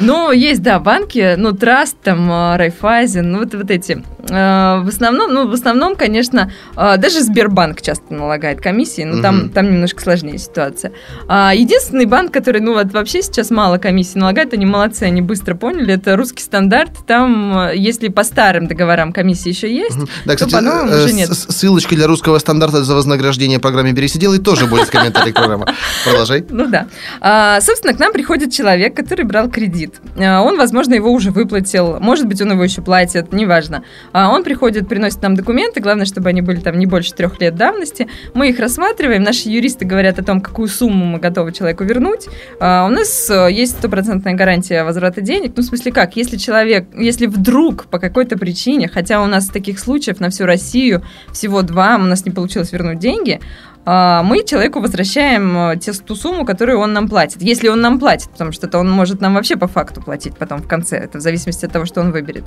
[0.00, 4.02] Ну, есть, да, банки, ну, Траст, там, э, Райфайзен, ну, вот, вот эти.
[4.28, 9.48] Э, В основном, ну, в основном, конечно, э, даже Сбербанк часто налагает комиссии, но там,
[9.50, 10.92] там немножко сложнее ситуация.
[11.28, 15.54] А Единственный банк, который, ну, вот вообще сейчас мало комиссий налагает, они молодцы, они быстро
[15.54, 16.90] поняли, это русский стандарт.
[17.06, 19.96] Там, э, если по старым договорам комиссии еще есть.
[20.24, 21.28] Да, то кстати, по-новому э, уже нет.
[21.32, 25.66] с- ссылочка для русского стандарта за вознаграждение программе «Бери, делай» тоже будет в комментариях программы.
[26.04, 26.44] Продолжай.
[26.48, 26.86] Ну да.
[27.20, 29.75] А, собственно, к нам приходит человек, который брал кредит.
[30.18, 31.98] А, он, возможно, его уже выплатил.
[32.00, 33.82] Может быть, он его еще платит, неважно.
[34.12, 35.80] А, он приходит, приносит нам документы.
[35.80, 38.08] Главное, чтобы они были там не больше трех лет давности.
[38.34, 39.22] Мы их рассматриваем.
[39.22, 42.26] Наши юристы говорят о том, какую сумму мы готовы человеку вернуть.
[42.60, 45.52] А, у нас э, есть стопроцентная гарантия возврата денег.
[45.56, 46.16] Ну, в смысле как?
[46.16, 51.02] Если человек, если вдруг по какой-то причине, хотя у нас таких случаев на всю Россию
[51.32, 53.40] всего два, у нас не получилось вернуть деньги,
[53.86, 57.40] мы человеку возвращаем э, те, ту сумму, которую он нам платит.
[57.42, 60.60] Если он нам платит, потому что это он может нам вообще по факту платить потом
[60.60, 60.96] в конце.
[60.96, 62.44] Это в зависимости от того, что он выберет.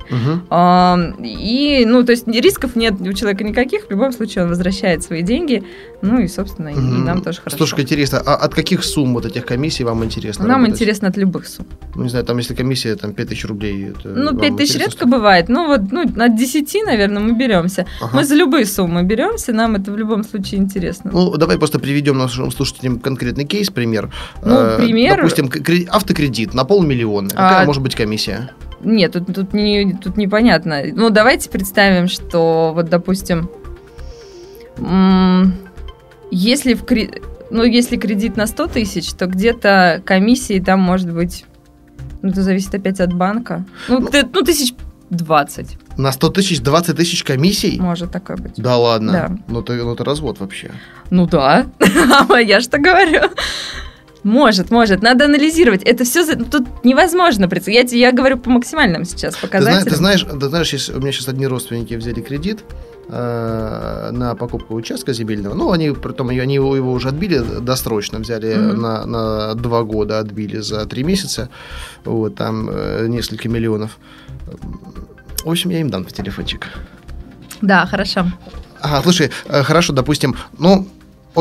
[0.50, 3.88] А, И, ну, то есть рисков нет у человека никаких.
[3.88, 5.64] В любом случае он возвращает свои деньги.
[6.02, 7.58] Ну и, собственно, и- и нам тоже хорошо.
[7.58, 10.76] Слушай, интересно, а от каких сумм вот этих комиссий вам интересно Нам работать?
[10.76, 11.68] интересно от любых сумм.
[11.96, 13.90] Ну, не знаю, там если комиссия там 5000 рублей.
[13.90, 15.50] это Ну, вам 5 тысяч интересно, редко что- бывает.
[15.50, 17.86] Ну, вот ну, от 10, наверное, мы беремся.
[18.02, 18.18] Ага.
[18.18, 21.12] Мы за любые суммы беремся, нам это в любом случае интересно.
[21.14, 24.12] Ну, давай просто приведем нашим слушателям конкретный кейс, пример.
[24.44, 25.50] Ну, Э, пример- Допустим,
[25.90, 27.30] автокредит на полмиллиона.
[27.36, 28.52] А- Какая может быть комиссия?
[28.82, 30.82] Нет, тут, тут, не, тут непонятно.
[30.94, 33.50] Ну, давайте представим, что вот, допустим,
[36.32, 41.46] если, в, кре- ну, если кредит на 100 тысяч, то где-то комиссии там может быть...
[42.22, 43.66] Ну, это зависит опять от банка.
[43.88, 44.74] Ну, Ну- ну тысяч
[45.10, 47.80] 20 На 100 тысяч 20 тысяч комиссий?
[47.80, 48.54] может такое быть.
[48.58, 49.12] Да ладно.
[49.12, 49.38] Да.
[49.48, 50.72] Ну, это, ну, это развод вообще.
[51.10, 51.66] Ну да,
[52.30, 53.22] а я что говорю?
[54.24, 55.02] Может, может.
[55.02, 55.84] Надо анализировать.
[55.84, 57.50] Это все тут невозможно.
[57.68, 59.84] Я, тебе- я говорю по максимальным сейчас Ты, показателям.
[59.88, 62.60] ты знаешь, ты знаешь, если у меня сейчас одни родственники взяли кредит
[63.08, 65.54] э, на покупку участка земельного.
[65.56, 68.82] Ну, они, притом, они его, его уже отбили досрочно, взяли Мгм.
[68.82, 71.50] на, на два года, отбили за три месяца.
[72.04, 73.98] Вот, там э, несколько миллионов.
[75.46, 76.68] В общем, я им дам в телефончик.
[77.62, 78.26] Да, хорошо.
[78.82, 80.88] Ага, слушай, э, хорошо, допустим, ну,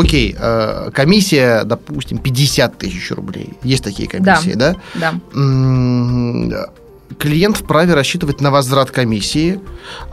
[0.01, 3.55] окей, э, комиссия, допустим, 50 тысяч рублей.
[3.63, 4.77] Есть такие комиссии, да?
[4.95, 5.15] Да.
[5.35, 6.53] М,
[7.18, 9.61] клиент вправе рассчитывать на возврат комиссии.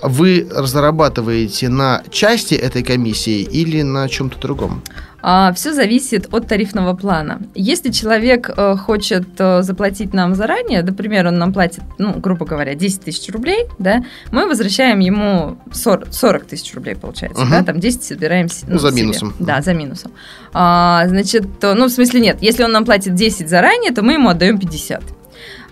[0.02, 4.82] Вы зарабатываете на части этой комиссии или на чем-то другом?
[5.28, 7.42] А, все зависит от тарифного плана.
[7.56, 12.76] Если человек э, хочет э, заплатить нам заранее, например, он нам платит, ну, грубо говоря,
[12.76, 17.50] 10 тысяч рублей, да, мы возвращаем ему 40, 40 тысяч рублей, получается, угу.
[17.50, 19.02] да, там 10 собираем ну, за себе.
[19.02, 19.34] минусом.
[19.40, 20.12] Да, за минусом.
[20.54, 24.30] А, значит, ну, в смысле нет, если он нам платит 10 заранее, то мы ему
[24.30, 25.02] отдаем 50.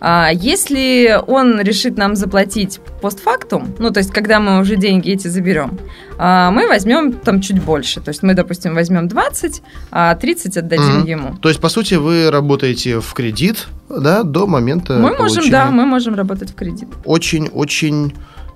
[0.05, 5.29] А если он решит нам заплатить постфактум, ну, то есть, когда мы уже деньги эти
[5.29, 5.79] заберем,
[6.17, 8.01] а, мы возьмем там чуть больше.
[8.01, 9.61] То есть, мы, допустим, возьмем 20,
[9.91, 11.09] а 30 отдадим mm-hmm.
[11.09, 11.35] ему.
[11.37, 15.37] То есть, по сути, вы работаете в кредит, да, до момента Мы получения.
[15.37, 16.89] можем, да, мы можем работать в кредит.
[17.05, 18.13] Очень-очень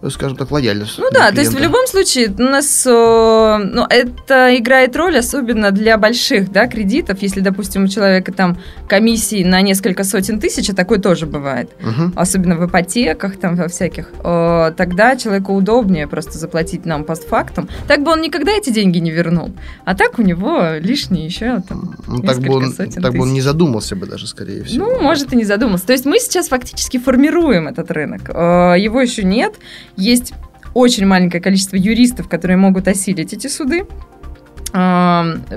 [0.09, 0.97] скажем так, лояльность.
[0.97, 5.97] Ну да, то есть в любом случае у нас ну, это играет роль, особенно для
[5.97, 7.21] больших да, кредитов.
[7.21, 8.57] Если, допустим, у человека там
[8.87, 12.11] комиссии на несколько сотен тысяч, а такое тоже бывает, угу.
[12.15, 17.69] особенно в ипотеках, там во всяких, тогда человеку удобнее просто заплатить нам постфактум.
[17.87, 19.51] Так бы он никогда эти деньги не вернул.
[19.85, 23.01] А так у него лишние еще там ну, так бы он, Так тысяч.
[23.01, 24.85] бы он не задумался бы даже, скорее всего.
[24.85, 25.87] Ну, может, и не задумался.
[25.87, 28.29] То есть мы сейчас фактически формируем этот рынок.
[28.29, 29.55] Его еще нет.
[29.97, 30.33] Есть
[30.73, 33.85] очень маленькое количество юристов, которые могут осилить эти суды.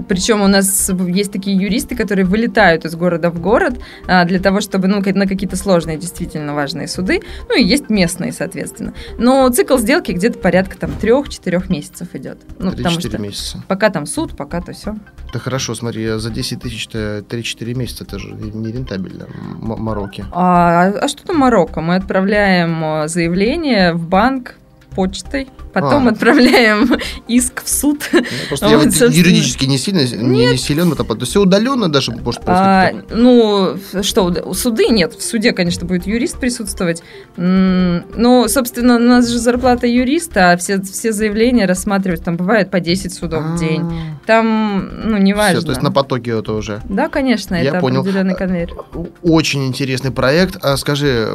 [0.09, 4.61] Причем у нас есть такие юристы, которые вылетают из города в город а, для того,
[4.61, 7.21] чтобы ну, на какие-то сложные, действительно важные суды.
[7.49, 8.95] Ну и есть местные, соответственно.
[9.19, 12.39] Но цикл сделки где-то порядка там трех-четырех месяцев идет.
[12.59, 13.63] Ну, потому что месяца.
[13.69, 14.97] Пока там суд, пока то все.
[15.33, 19.27] Да хорошо, смотри, за 10 тысяч 3-4 месяца, это же не рентабельно,
[19.61, 20.27] Марокко.
[20.33, 21.81] А, а что там Марокко?
[21.81, 24.57] Мы отправляем а, заявление в банк
[24.95, 26.11] почтой, Потом а.
[26.11, 26.99] отправляем
[27.29, 28.09] иск в суд.
[28.13, 31.89] Ну, просто вот, я вот юридически не сильно не, не силен, это то все удаленно
[31.89, 35.15] даже может а, Ну, что, суды нет.
[35.15, 37.03] В суде, конечно, будет юрист присутствовать.
[37.37, 42.81] Ну, собственно, у нас же зарплата юриста, а все, все заявления рассматривать, там бывает по
[42.81, 43.83] 10 судов в день.
[43.83, 44.27] А.
[44.27, 45.59] Там, ну, неважно.
[45.59, 46.81] Все, то есть на потоке это уже.
[46.89, 48.01] Да, конечно, я это понял.
[48.01, 48.75] определенный конвейер.
[49.23, 50.57] Очень интересный проект.
[50.63, 51.29] А скажи,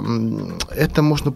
[0.75, 1.33] это можно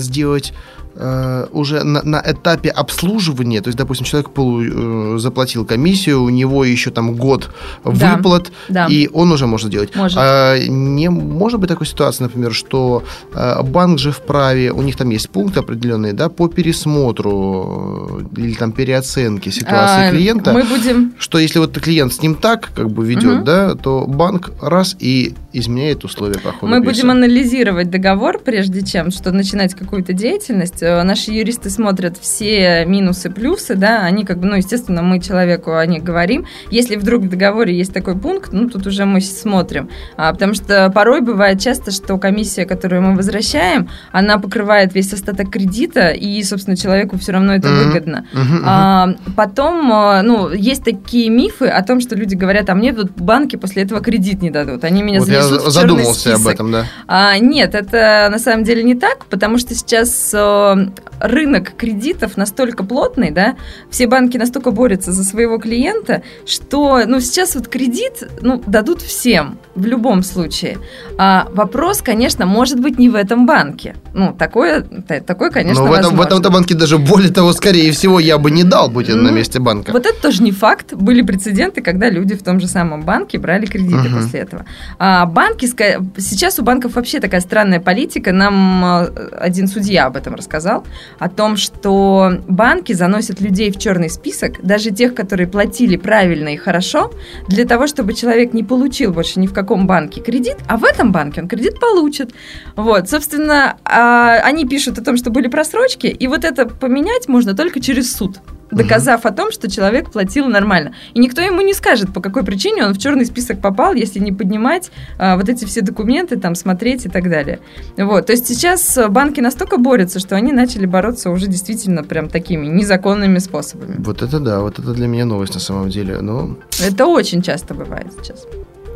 [0.00, 0.52] сделать
[0.94, 6.30] э, уже на, на этапе обслуживания, то есть, допустим, человек полу, э, заплатил комиссию, у
[6.30, 7.50] него еще там год
[7.84, 8.86] да, выплат, да.
[8.86, 9.94] и он уже может делать.
[9.96, 10.18] Может.
[10.20, 13.02] А, не может быть такой ситуации, например, что
[13.34, 18.54] а, банк же вправе, у них там есть пункты определенные, да, по пересмотру э, или
[18.54, 20.52] там переоценке ситуации а, клиента.
[20.52, 21.14] Мы будем...
[21.18, 23.44] Что если вот клиент с ним так как бы ведет, угу.
[23.44, 29.10] да, то банк раз и изменяет условия по ходу Мы будем анализировать договор, прежде чем
[29.10, 30.82] что начинать какую-то деятельность.
[31.18, 35.84] Наши юристы смотрят все минусы, плюсы, да, они как бы, ну, естественно, мы человеку о
[35.84, 36.46] них говорим.
[36.70, 39.88] Если вдруг в договоре есть такой пункт, ну, тут уже мы смотрим.
[40.16, 45.50] А, потому что порой бывает часто, что комиссия, которую мы возвращаем, она покрывает весь остаток
[45.50, 47.84] кредита, и, собственно, человеку все равно это mm-hmm.
[47.84, 48.26] выгодно.
[48.32, 48.62] Mm-hmm.
[48.64, 53.10] А, потом, а, ну, есть такие мифы о том, что люди говорят, а мне вот
[53.16, 54.84] банки после этого кредит не дадут.
[54.84, 56.40] Они меня вот занесут я в задумался список.
[56.40, 56.86] об этом, да.
[57.08, 60.86] А, нет, это на самом деле не так, потому что сейчас э,
[61.20, 63.56] рынок кредитов настолько плотный, да,
[63.90, 69.58] все банки настолько борются за своего клиента, что, ну, сейчас вот кредит, ну, дадут всем
[69.74, 70.78] в любом случае.
[71.18, 73.94] А вопрос, конечно, может быть не в этом банке.
[74.14, 74.82] Ну, такое,
[75.26, 78.50] такое конечно, Но в этом, в этом банке даже более того, скорее всего, я бы
[78.50, 79.92] не дал, будь ну, на месте банка.
[79.92, 80.94] Вот это тоже не факт.
[80.94, 84.16] Были прецеденты, когда люди в том же самом банке брали кредиты угу.
[84.16, 84.64] после этого.
[84.98, 88.32] А банки, сейчас у банков вообще такая странная политика.
[88.32, 90.84] Нам э, один судья об этом рассказал,
[91.18, 96.56] о том, что банки заносят людей в черный список, даже тех, которые платили правильно и
[96.56, 97.12] хорошо,
[97.48, 101.12] для того, чтобы человек не получил больше ни в каком банке кредит, а в этом
[101.12, 102.32] банке он кредит получит.
[102.76, 107.54] Вот, собственно, а, они пишут о том, что были просрочки, и вот это поменять можно
[107.54, 108.38] только через суд
[108.70, 109.28] доказав угу.
[109.28, 110.92] о том, что человек платил нормально.
[111.14, 114.32] И никто ему не скажет, по какой причине он в черный список попал, если не
[114.32, 117.60] поднимать а, вот эти все документы, там, смотреть и так далее.
[117.96, 118.26] Вот.
[118.26, 123.38] То есть сейчас банки настолько борются, что они начали бороться уже действительно прям такими незаконными
[123.38, 123.96] способами.
[123.98, 126.20] Вот это да, вот это для меня новость на самом деле.
[126.20, 126.56] Но...
[126.84, 128.46] Это очень часто бывает сейчас.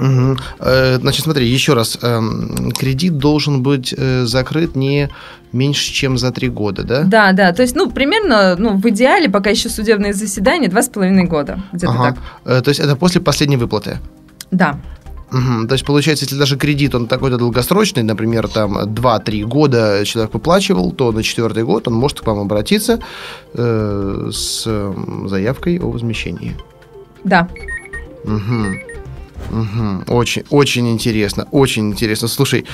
[0.03, 0.37] Угу.
[1.01, 1.99] Значит, смотри, еще раз.
[2.03, 5.11] Эм, кредит должен быть э, закрыт не
[5.53, 7.03] меньше, чем за три года, да?
[7.05, 7.53] Да, да.
[7.53, 11.61] То есть, ну, примерно, ну, в идеале, пока еще судебные заседания, два с половиной года.
[11.73, 12.05] Где-то ага.
[12.05, 12.19] так.
[12.45, 13.99] Э, то есть, это после последней выплаты?
[14.51, 14.81] Да.
[15.31, 15.69] Угу.
[15.69, 20.93] То есть, получается, если даже кредит, он такой-то долгосрочный, например, там 2-3 года человек выплачивал,
[20.93, 22.99] то на четвертый год он может к вам обратиться
[23.55, 24.69] э, с
[25.27, 26.57] заявкой о возмещении.
[27.25, 27.49] Да.
[28.25, 28.92] Угу.
[29.51, 30.15] Угу.
[30.15, 32.29] Очень, очень интересно, очень интересно.
[32.29, 32.65] Слушай,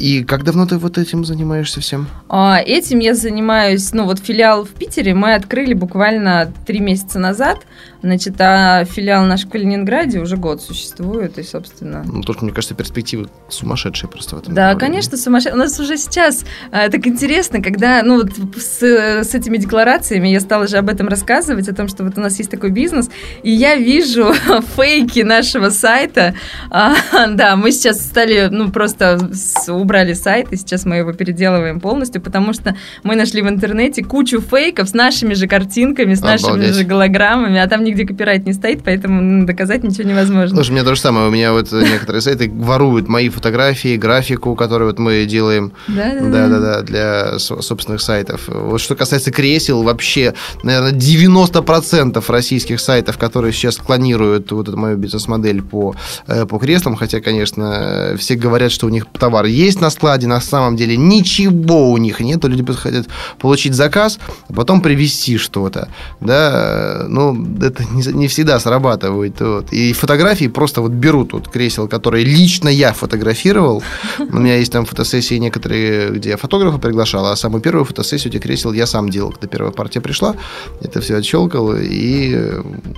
[0.00, 2.08] И как давно ты вот этим занимаешься всем?
[2.30, 7.58] А, этим я занимаюсь, ну вот филиал в Питере мы открыли буквально три месяца назад.
[8.02, 12.02] Значит, а филиал наш в Калининграде уже год существует, и, собственно...
[12.06, 14.54] Ну, только, мне кажется, перспективы сумасшедшие просто в этом.
[14.54, 15.54] Да, конечно, сумасшедшие.
[15.54, 20.40] У нас уже сейчас а, так интересно, когда, ну, вот с, с этими декларациями я
[20.40, 23.10] стала же об этом рассказывать, о том, что вот у нас есть такой бизнес,
[23.42, 24.32] и я вижу
[24.76, 26.34] фейки нашего сайта.
[26.70, 26.94] А,
[27.28, 32.22] да, мы сейчас стали, ну, просто с, убрали сайт, и сейчас мы его переделываем полностью,
[32.22, 36.74] потому что мы нашли в интернете кучу фейков с нашими же картинками, с нашими Обалдеть.
[36.76, 40.54] же голограммами, а там нигде копирайт не стоит, поэтому ну, доказать ничего невозможно.
[40.54, 41.26] Слушай, у меня то же самое.
[41.26, 45.72] У меня вот некоторые сайты воруют мои фотографии, графику, которую вот мы делаем.
[45.88, 48.42] Да, да, Да-да-да, для со- собственных сайтов.
[48.46, 54.96] Вот что касается кресел, вообще, наверное, 90% российских сайтов, которые сейчас клонируют вот эту мою
[54.96, 55.96] бизнес-модель по,
[56.28, 60.40] э, по креслам, хотя, конечно, все говорят, что у них товар есть на складе, на
[60.40, 63.06] самом деле ничего у них нет, люди хотят
[63.38, 65.88] получить заказ, а потом привезти что-то,
[66.20, 69.72] да, ну, это не, не всегда срабатывает, вот.
[69.72, 73.82] и фотографии просто вот берут вот кресел, которые лично я фотографировал,
[74.18, 78.42] у меня есть там фотосессии некоторые, где я фотографа приглашал, а самую первую фотосессию этих
[78.42, 80.36] кресел я сам делал, когда первая партия пришла,
[80.80, 82.36] это все отщелкал, и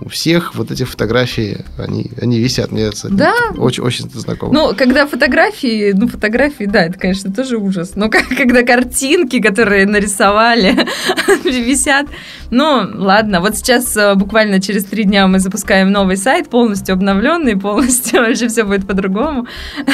[0.00, 3.34] у всех вот эти фотографии, они, они висят, мне это Да.
[3.56, 4.52] очень, очень знакомо.
[4.52, 7.92] Ну, когда фотографии, ну, фотографии, да, это, конечно, тоже ужас.
[7.96, 10.86] Но как- когда картинки, которые нарисовали,
[11.44, 12.06] висят.
[12.50, 17.56] Ну, ладно, вот сейчас э, буквально через три дня мы запускаем новый сайт, полностью обновленный,
[17.56, 19.46] полностью вообще все будет по-другому.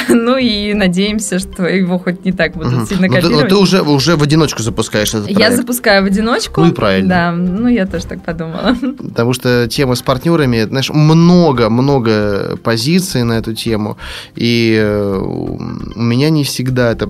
[0.09, 3.49] Ну и надеемся, что его хоть не так будут сильно Ну, ты, ну, копировать.
[3.49, 5.57] ты уже, уже в одиночку запускаешь этот Я проект.
[5.57, 6.61] запускаю в одиночку.
[6.63, 7.09] Ну и правильно.
[7.09, 8.77] Да, ну я тоже так подумала.
[8.99, 13.97] Потому что тема с партнерами, знаешь, много-много позиций на эту тему.
[14.35, 15.59] И э, у
[16.01, 17.09] меня не всегда эта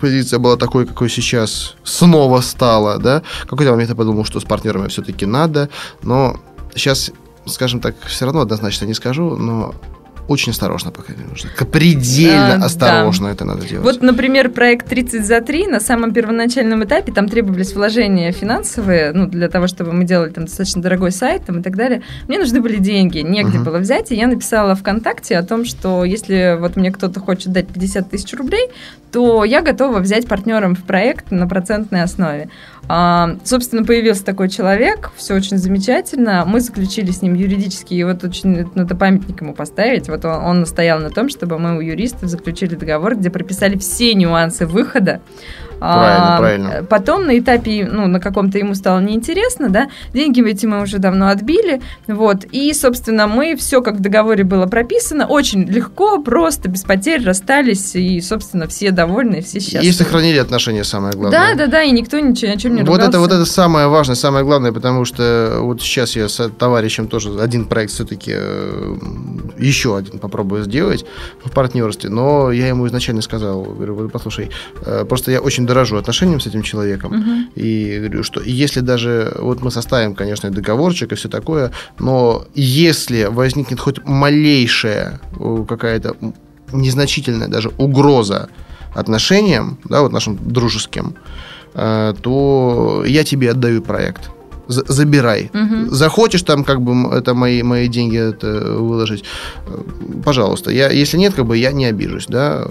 [0.00, 3.22] позиция была такой, какой сейчас снова стала, да.
[3.44, 5.68] В какой-то момент я подумал, что с партнерами все-таки надо,
[6.02, 6.40] но
[6.74, 7.12] сейчас,
[7.46, 9.76] скажем так, все равно однозначно не скажу, но
[10.28, 11.50] очень осторожно пока нужно.
[11.70, 12.64] Предельно А, да.
[12.66, 13.84] осторожно это надо делать.
[13.84, 19.26] Вот, например, проект 30 за 3 на самом первоначальном этапе там требовались вложения финансовые, ну,
[19.26, 22.02] для того, чтобы мы делали там достаточно дорогой сайт там, и так далее.
[22.28, 23.64] Мне нужны были деньги, негде Мгм.
[23.64, 27.68] было взять, и я написала ВКонтакте о том, что если вот мне кто-то хочет дать
[27.68, 28.68] 50 тысяч рублей,
[29.12, 32.48] то я готова взять партнером в проект на процентной основе.
[32.88, 36.44] А, собственно, появился такой человек, все очень замечательно.
[36.46, 40.08] Мы заключили с ним юридически, и вот очень надо памятник ему поставить.
[40.08, 44.14] Вот он, он настоял на том, чтобы мы у юристов заключили договор, где прописали все
[44.14, 45.20] нюансы выхода.
[45.92, 46.86] Правильно, А, правильно.
[46.88, 51.28] Потом на этапе, ну, на каком-то ему стало неинтересно, да, деньги эти мы уже давно
[51.28, 56.82] отбили, вот, и, собственно, мы все, как в договоре было прописано, очень легко, просто, без
[56.82, 59.84] потерь расстались, и, собственно, все довольны, все счастливы.
[59.84, 61.54] И сохранили отношения, самое главное.
[61.54, 63.18] Да, да, да, и никто ничего, ни о чем не Вот это, ругался.
[63.20, 67.66] вот это самое важное, самое главное, потому что вот сейчас я с товарищем тоже один
[67.66, 68.32] проект все-таки
[69.58, 71.04] еще один попробую сделать
[71.44, 74.50] в партнерстве, но я ему изначально сказал, говорю, «Вот послушай,
[74.84, 77.48] э, просто я очень дорожу отношением с этим человеком, Мгм.
[77.56, 83.24] и говорю, что если даже, вот мы составим, конечно, договорчик и все такое, но если
[83.30, 86.16] возникнет хоть малейшая э, какая-то
[86.72, 88.48] незначительная даже угроза
[88.94, 91.14] отношениям, да, вот нашим дружеским,
[91.74, 94.30] э, то я тебе отдаю проект.
[94.68, 95.50] За- забирай.
[95.52, 95.90] Мгм.
[95.90, 98.46] Захочешь там как бы это мои, мои деньги это
[98.78, 99.24] выложить,
[99.66, 99.82] э,
[100.24, 100.70] пожалуйста.
[100.70, 102.66] Я, если нет, как бы я не обижусь, да.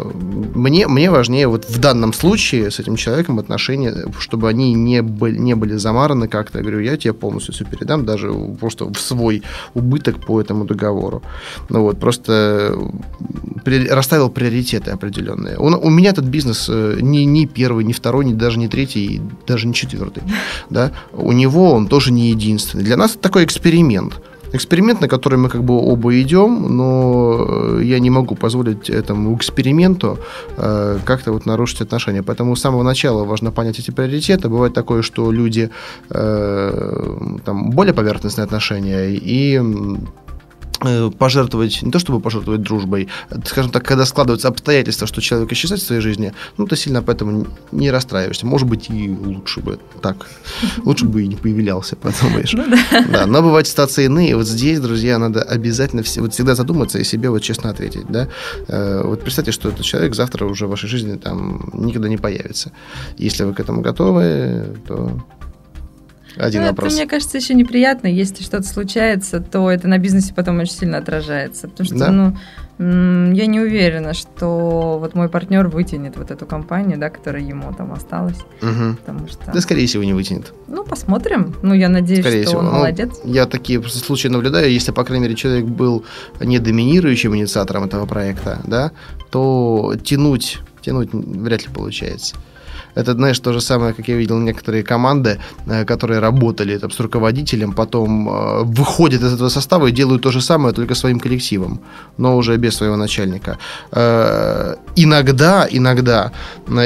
[0.56, 5.38] Мне, мне важнее вот в данном случае с этим человеком отношения, чтобы они не были,
[5.38, 6.58] не были замараны как-то.
[6.60, 11.22] Я говорю, я тебе полностью все передам, даже просто в свой убыток по этому договору.
[11.70, 12.76] Ну вот, просто
[13.64, 15.58] при- расставил приоритеты определенные.
[15.58, 19.22] Он- у меня этот бизнес э, не, не первый, не второй, не, даже не третий,
[19.48, 20.24] даже не четвертый.
[20.70, 20.92] Да?
[21.14, 22.84] У него он тоже не единственный.
[22.84, 24.14] Для нас это такой эксперимент.
[24.54, 29.36] Эксперимент, на который мы как бы оба идем, но э, я не могу позволить этому
[29.36, 30.20] эксперименту
[30.58, 32.22] э, как-то вот нарушить отношения.
[32.22, 34.50] Поэтому с самого начала важно понять эти приоритеты.
[34.50, 35.72] Бывает такое, что люди
[36.12, 39.60] э, там более поверхностные отношения и
[41.18, 45.82] пожертвовать, не то чтобы пожертвовать дружбой, э, скажем так, когда складываются обстоятельства, что человек исчезает
[45.82, 48.46] в своей жизни, ну, ты сильно поэтому не расстраиваешься.
[48.46, 50.28] Может быть, и лучше бы так.
[50.86, 52.54] Лучше бы и не появлялся, подумаешь.
[52.64, 53.06] Ну да.
[53.12, 54.36] Да, но бывают ситуации иные.
[54.36, 58.28] Вот здесь, друзья, надо обязательно все, вот всегда задуматься и себе вот честно ответить, да.
[58.68, 62.72] Э, Вот представьте, что этот человек завтра уже в вашей жизни там никогда не появится.
[63.18, 65.12] Если вы к этому готовы, то
[66.38, 66.94] один ну, вопрос.
[66.94, 68.08] Это, мне кажется, еще неприятно.
[68.08, 71.68] Если что-то случается, то это на бизнесе потом очень сильно отражается.
[71.68, 72.12] Потому что, Да?
[72.12, 72.36] ну,
[72.80, 77.94] я не уверена, что вот мой партнер вытянет вот эту компанию, да, которая ему там
[77.94, 78.38] осталась.
[78.62, 78.96] Мгм.
[78.98, 80.54] Потому что, Да, скорее всего, не вытянет.
[80.68, 81.56] ну, посмотрим.
[81.62, 82.60] Ну, я надеюсь, Скорее что всего.
[82.62, 83.20] он Ну, молодец.
[83.24, 84.72] Я такие случаи наблюдаю.
[84.72, 86.04] Если, по крайней мере, человек был
[86.42, 88.92] не доминирующим инициатором этого проекта, да,
[89.30, 92.36] то тянуть, тянуть вряд ли получается.
[92.96, 97.00] Это, знаешь, то же самое, как я видел некоторые команды, э, которые работали там, с
[97.00, 101.80] руководителем, потом э, выходят из этого состава и делают то же самое, только своим коллективом,
[102.18, 103.58] но уже без своего начальника.
[103.92, 106.32] Э, Иногда, иногда,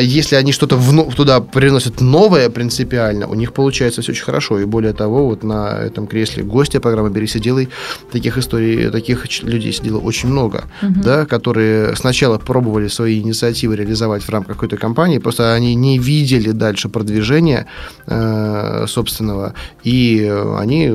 [0.01, 0.79] если они что-то
[1.15, 4.59] туда приносят новое принципиально, у них получается все очень хорошо.
[4.59, 7.67] И более того, вот на этом кресле гостя программы «Берись и делай»
[8.11, 11.01] таких историй, таких людей сидело очень много, Мгм.
[11.01, 16.51] да, которые сначала пробовали свои инициативы реализовать в рамках какой-то компании, просто они не видели
[16.51, 17.67] дальше продвижения
[18.05, 20.27] э, собственного, и
[20.57, 20.91] они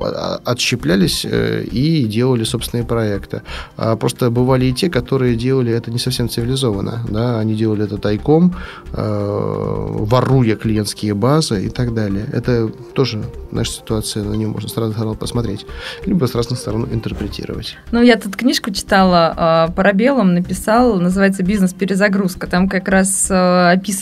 [0.00, 3.42] а- отщеплялись э, и делали собственные проекты.
[3.76, 7.98] А просто бывали и те, которые делали это не совсем цивилизованно, да, они делали это
[7.98, 8.54] тайком,
[8.92, 12.26] э, воруя клиентские базы и так далее.
[12.32, 15.66] Это тоже наша ситуация, на нее можно с разных сторон посмотреть,
[16.06, 17.76] либо с разных сторон интерпретировать.
[17.92, 22.46] Ну, я тут книжку читала, э, Парабеллум написал, называется «Бизнес-перезагрузка».
[22.46, 23.34] Там как раз э,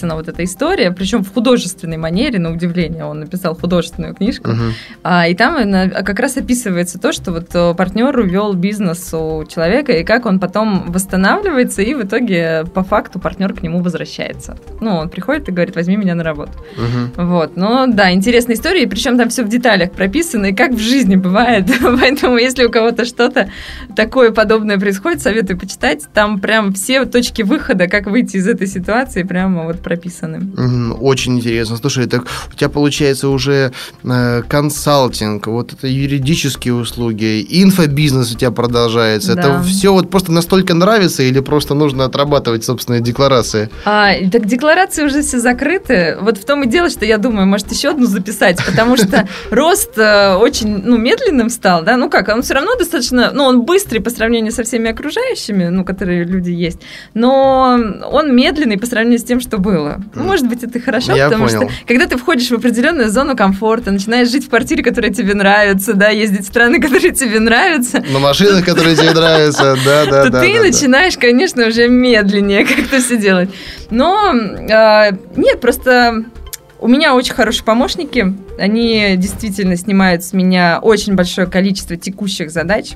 [0.07, 4.51] описана вот эта история, причем в художественной манере, на удивление, он написал художественную книжку.
[4.51, 4.73] Мгм.
[5.03, 9.45] А, и там она- как раз описывается то, что вот э, партнер увел бизнес у
[9.45, 14.57] человека, и как он потом восстанавливается, и в итоге по факту партнер к нему возвращается.
[14.81, 16.53] Ну, он приходит и говорит, возьми меня на работу.
[16.77, 17.29] Мгм.
[17.29, 20.79] Вот, но да, интересная история, и причем там все в деталях прописано, и как в
[20.79, 21.67] жизни бывает.
[22.01, 23.49] Поэтому, если у кого-то что-то
[23.97, 26.05] такое подобное происходит, советую почитать.
[26.15, 29.95] Там прям все точки выхода, как выйти из этой ситуации, прямо вот прописаны.
[30.57, 31.76] Мгм, Очень интересно.
[31.76, 33.72] Слушай, так у тебя получается уже
[34.05, 39.34] э, консалтинг, вот это юридические услуги, инфобизнес у тебя продолжается.
[39.34, 39.40] Да.
[39.40, 43.70] Это все вот просто настолько нравится или просто нужно отрабатывать собственные декларации?
[43.84, 46.16] А, так декларации уже все закрыты.
[46.20, 49.97] Вот в том и дело, что я думаю, может, еще одну записать, потому что рост
[49.97, 54.01] э, очень ну, медленным стал, да, ну как, он все равно достаточно, ну, он быстрый
[54.01, 56.80] по сравнению со всеми окружающими, ну, которые люди есть,
[57.14, 57.78] но
[58.11, 59.86] он медленный по сравнению с тем, что было.
[60.14, 61.68] Ну, Может быть, это хорошо, Я потому понял.
[61.68, 65.95] что когда ты входишь в определенную зону комфорта, начинаешь жить в квартире, которая тебе нравится,
[65.95, 70.30] да, ездить в страны, которые тебе нравятся, На машинах, которые тебе нравятся, да, да, то
[70.30, 70.41] да.
[70.41, 70.66] ты да, да.
[70.66, 73.51] начинаешь, конечно, уже медленнее как-то все делать.
[73.91, 76.24] Но э, нет, просто
[76.81, 78.35] у меня очень хорошие помощники.
[78.59, 82.93] Они действительно снимают с меня очень большое количество текущих задач.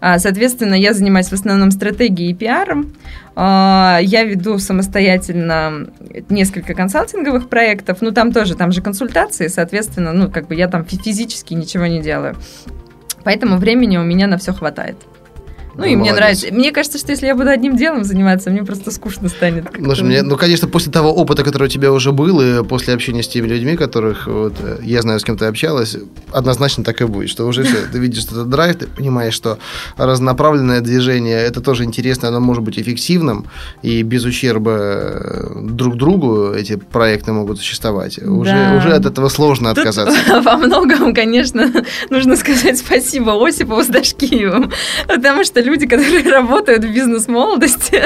[0.00, 2.92] А, Соответственно, я занимаюсь в основном стратегией и пиаром.
[3.34, 5.88] А, Я веду самостоятельно
[6.28, 7.98] несколько консалтинговых проектов.
[8.00, 11.86] Ну, там тоже, там же консультации, соответственно, ну, как бы я там фи- физически ничего
[11.86, 12.36] не делаю.
[13.24, 14.96] Поэтому времени у меня на все хватает.
[15.74, 16.16] Ну, и Ну, мне молодец.
[16.16, 16.46] нравится.
[16.52, 19.66] Мне кажется, что если я буду одним делом заниматься, мне просто скучно станет.
[19.82, 23.22] Слушай, мне- ну, конечно, после того опыта, который у тебя уже был, и после общения
[23.22, 25.96] с теми людьми, которых вот, я знаю, с кем ты общалась,
[26.32, 29.58] однозначно так и будет, что уже все, ты видишь этот драйв, ты понимаешь, что
[29.96, 33.46] разнонаправленное движение, это тоже интересно, оно может быть эффективным,
[33.82, 38.18] и без ущерба э, друг другу эти проекты могут существовать.
[38.18, 38.76] Уже, Да.
[38.76, 40.40] уже от этого сложно Тут отказаться.
[40.42, 41.72] во многом, конечно,
[42.10, 44.70] нужно сказать спасибо Осипову с Дашкиевым,
[45.08, 48.02] потому что люди, которые работают в бизнес-молодости,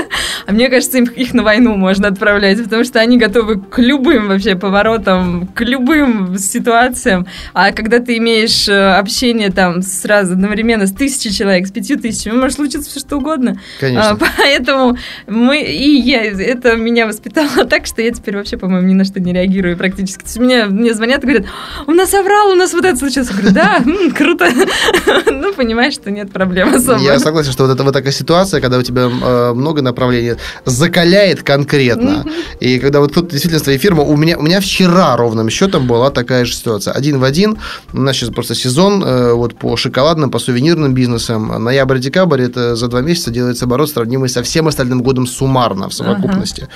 [0.46, 4.28] а мне кажется, им их на войну можно отправлять, потому что они готовы к любым
[4.28, 7.26] вообще поворотам, к любым ситуациям.
[7.52, 12.36] А когда ты имеешь э, общение там сразу одновременно с тысячей человек, с пятью тысячами,
[12.36, 13.60] может случиться все что угодно.
[13.80, 14.10] Конечно.
[14.10, 14.96] А, поэтому
[15.26, 19.20] мы и я это меня воспитало так, что я теперь вообще, по-моему, ни на что
[19.20, 20.20] не реагирую практически.
[20.20, 21.46] То есть мне, мне звонят и говорят,
[21.86, 23.28] у нас оврал, у нас вот это случилось.
[23.30, 23.82] Я говорю, да,
[24.16, 24.48] круто.
[25.26, 27.00] Ну, понимаешь, что нет проблем особо.
[27.00, 30.34] Я согласен, что вот это вот такая ситуация, когда у тебя э, много направлений,
[30.64, 32.24] закаляет конкретно.
[32.60, 36.10] И когда вот тут действительно своя фирма, у меня, у меня вчера ровным счетом была
[36.10, 36.92] такая же ситуация.
[36.94, 37.58] Один в один.
[37.92, 41.62] У нас сейчас просто сезон э, вот по шоколадным, по сувенирным бизнесам.
[41.62, 46.68] Ноябрь-декабрь это за два месяца делается оборот, сравнимый со всем остальным годом суммарно в совокупности.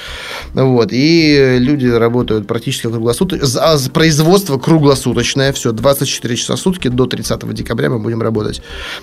[0.55, 0.89] Вот.
[0.93, 3.47] И люди работают практически круглосуточно.
[3.47, 8.63] За- Производство круглосуточное, все, 24 часа в сутки, до 30 декабря мы будем работать.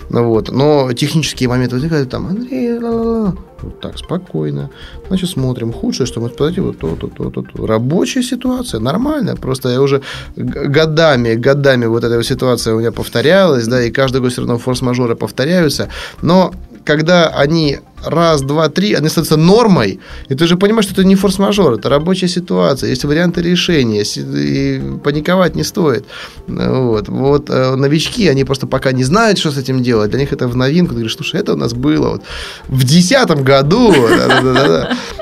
[0.10, 0.50] Вот.
[0.52, 3.47] Но технические моменты возникают там, Андрей, ла-ла-ла».
[3.62, 4.70] Вот так, спокойно.
[5.08, 5.74] Значит, смотрим.
[5.74, 7.66] Худшее, что мы подойти, вот то, то, то, то, то.
[7.66, 9.36] Рабочая ситуация, нормально.
[9.36, 10.02] Просто я уже
[10.36, 15.16] годами, годами вот эта ситуация у меня повторялась, да, и каждый год все равно форс-мажоры
[15.16, 15.90] повторяются.
[16.22, 16.52] Но
[16.88, 20.00] когда они раз, два, три, они становятся нормой,
[20.30, 24.82] и ты же понимаешь, что это не форс-мажор, это рабочая ситуация, есть варианты решения, и
[25.04, 26.06] паниковать не стоит.
[26.48, 30.32] Вот, вот э, новички, они просто пока не знают, что с этим делать, для них
[30.32, 32.22] это в новинку, ты говоришь, слушай, это у нас было вот
[32.68, 33.94] в десятом году,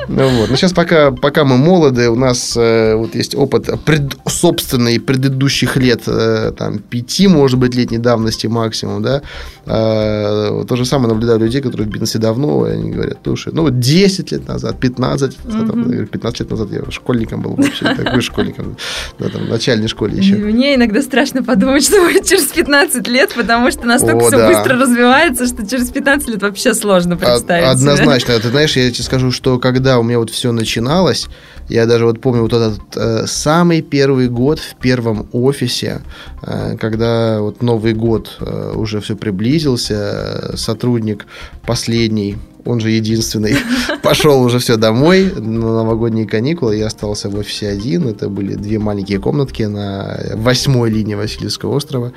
[0.07, 0.49] ну вот.
[0.49, 5.77] Но сейчас пока, пока мы молоды, у нас э, вот есть опыт пред, собственный предыдущих
[5.77, 9.21] лет, э, там, пяти, может быть, летней давности максимум, да,
[9.65, 13.79] то же самое наблюдаю людей, которые в бизнесе давно, и они говорят, слушай, ну вот
[13.79, 16.05] 10 лет назад, 15 лет назад, mm-hmm.
[16.05, 18.77] 15 лет назад я школьником был вообще, такой школьником,
[19.19, 20.35] да, там, в начальной школе еще.
[20.35, 24.47] Мне иногда страшно подумать, что будет через 15 лет, потому что настолько О, все да.
[24.47, 27.65] быстро развивается, что через 15 лет вообще сложно представить.
[27.65, 28.33] Однозначно.
[28.33, 28.43] Себе.
[28.43, 31.27] Ты знаешь, я тебе скажу, что когда у меня вот все начиналось,
[31.67, 36.01] я даже вот помню вот этот э, самый первый год в первом офисе,
[36.43, 41.25] э, когда вот Новый год э, уже все приблизился, э, сотрудник
[41.65, 43.55] последний он же единственный,
[44.03, 46.77] пошел уже все домой на новогодние каникулы.
[46.77, 48.07] Я остался в офисе один.
[48.07, 52.11] Это были две маленькие комнатки на восьмой линии Васильевского острова.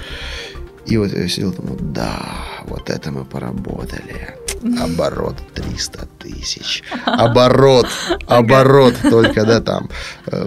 [0.87, 2.23] И вот я сидел, думаю, да,
[2.67, 4.38] вот это мы поработали.
[4.81, 6.83] Оборот 300 тысяч.
[7.05, 7.87] Оборот,
[8.27, 9.89] оборот только, да, там.
[10.27, 10.47] Э,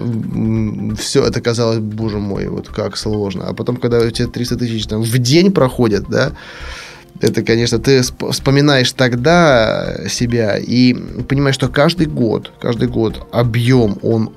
[0.98, 3.46] Все это казалось, боже мой, вот как сложно.
[3.48, 6.32] А потом, когда у тебя 300 тысяч там в день проходят, да,
[7.20, 10.92] это, конечно, ты вспоминаешь тогда себя и
[11.28, 14.32] понимаешь, что каждый год, каждый год объем, он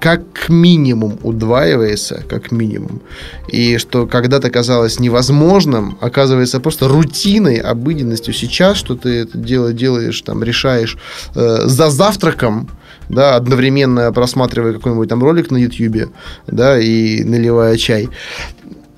[0.00, 3.00] как минимум удваивается, как минимум.
[3.48, 8.34] И что когда-то казалось невозможным, оказывается просто рутиной, обыденностью.
[8.34, 10.96] Сейчас, что ты это дело делаешь, там, решаешь
[11.34, 12.68] э, за завтраком,
[13.08, 16.10] да, одновременно просматривая какой-нибудь там ролик на YouTube,
[16.46, 18.08] да, и наливая чай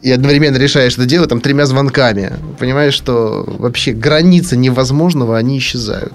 [0.02, 2.32] и одновременно решаешь это дело там тремя звонками.
[2.58, 6.14] Понимаешь, что вообще границы невозможного, они исчезают.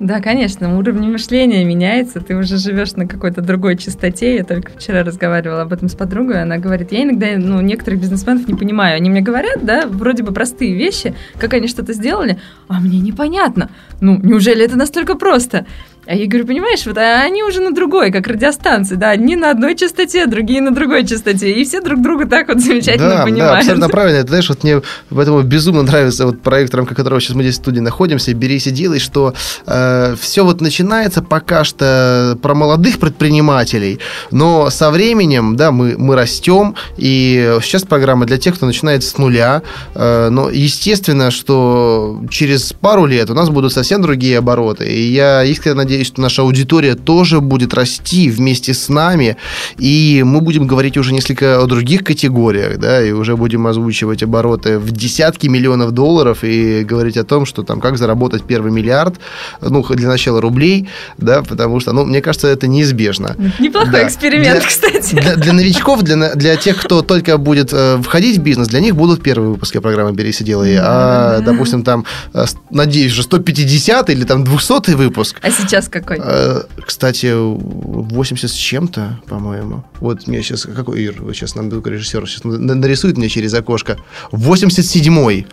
[0.00, 4.36] Да, конечно, уровень мышления меняется, ты уже живешь на какой-то другой частоте.
[4.36, 8.48] Я только вчера разговаривала об этом с подругой, она говорит, я иногда ну, некоторых бизнесменов
[8.48, 8.96] не понимаю.
[8.96, 13.70] Они мне говорят, да, вроде бы простые вещи, как они что-то сделали, а мне непонятно.
[14.00, 15.64] Ну, неужели это настолько просто?
[16.06, 19.74] А я говорю, понимаешь, вот они уже на другой, как радиостанции, да, одни на одной
[19.74, 23.52] частоте, другие на другой частоте, и все друг друга так вот замечательно да, понимают.
[23.52, 24.18] Да, абсолютно правильно.
[24.18, 27.54] Это, знаешь, вот мне поэтому безумно нравится вот проект, в рамках которого сейчас мы здесь
[27.54, 29.34] в студии находимся, «Берись и делай», что
[29.66, 33.98] э, все вот начинается пока что про молодых предпринимателей,
[34.30, 39.16] но со временем, да, мы, мы растем, и сейчас программа для тех, кто начинает с
[39.16, 39.62] нуля,
[39.94, 45.44] э, но естественно, что через пару лет у нас будут совсем другие обороты, и я
[45.44, 49.36] искренне надеюсь, надеюсь, что наша аудитория тоже будет расти вместе с нами,
[49.78, 54.78] и мы будем говорить уже несколько о других категориях, да, и уже будем озвучивать обороты
[54.78, 59.14] в десятки миллионов долларов и говорить о том, что там как заработать первый миллиард,
[59.60, 60.88] ну, для начала рублей,
[61.18, 63.36] да, потому что, ну, мне кажется, это неизбежно.
[63.60, 64.06] Неплохой да.
[64.06, 65.14] эксперимент, для, кстати.
[65.14, 68.96] Для, для новичков, для, для тех, кто только будет э, входить в бизнес, для них
[68.96, 74.24] будут первые выпуски программы «Берись и делай», а, допустим, там, э, надеюсь, уже 150 или
[74.24, 75.38] там 200 выпуск.
[75.40, 76.18] А сейчас сейчас какой?
[76.22, 79.84] Э, кстати, 80 с чем-то, по-моему.
[80.00, 80.62] Вот мне сейчас...
[80.62, 83.98] Какой, Ир, вы сейчас нам режиссер сейчас нарисует мне через окошко.
[84.32, 85.46] 87-й.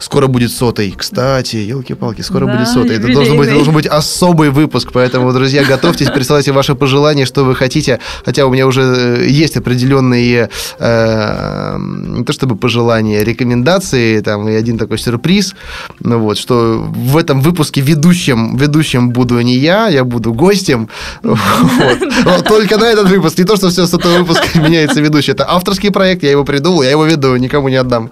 [0.00, 0.94] Скоро будет сотый.
[0.96, 2.96] Кстати, елки-палки, скоро да, будет сотый.
[2.96, 7.54] Это должен быть, должен быть особый выпуск, поэтому, друзья, готовьтесь, присылайте ваши пожелания, что вы
[7.54, 8.00] хотите.
[8.24, 14.54] Хотя у меня уже э, есть определенные, э, не то чтобы пожелания, рекомендации, там, и
[14.54, 15.54] один такой сюрприз,
[16.00, 20.88] ну вот, что в этом выпуске ведущим, ведущим буду не я, я буду гостем.
[21.22, 23.38] Только на этот выпуск.
[23.38, 25.32] Не то, что все с этого выпуска меняется ведущий.
[25.32, 28.10] Это авторский проект, я его придумал, я его веду, никому не отдам.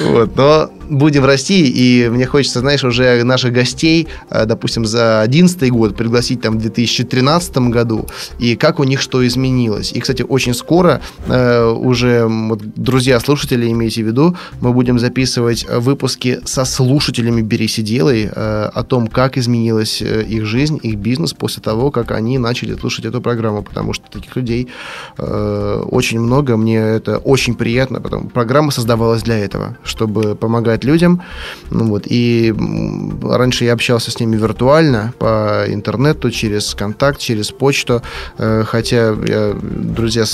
[0.00, 0.36] Вот.
[0.36, 5.96] Но будем расти, и мне хочется, знаешь, уже наших гостей, э, допустим, за 2011 год
[5.96, 8.06] пригласить там в 2013 году,
[8.38, 9.92] и как у них что изменилось.
[9.92, 15.66] И, кстати, очень скоро э, уже, вот, друзья, слушатели, имейте в виду, мы будем записывать
[15.68, 21.32] выпуски со слушателями «Берись и делай» э, о том, как изменилась их жизнь, их бизнес
[21.32, 24.68] после того, как они начали слушать эту программу, потому что таких людей
[25.16, 31.22] очень много, мне это очень приятно, потому программа создавалась для этого, чтобы помогать помогать людям.
[31.70, 32.54] Ну, вот, и
[33.22, 38.02] раньше я общался с ними виртуально, по интернету, через контакт, через почту.
[38.38, 40.24] Э, хотя, я, друзья,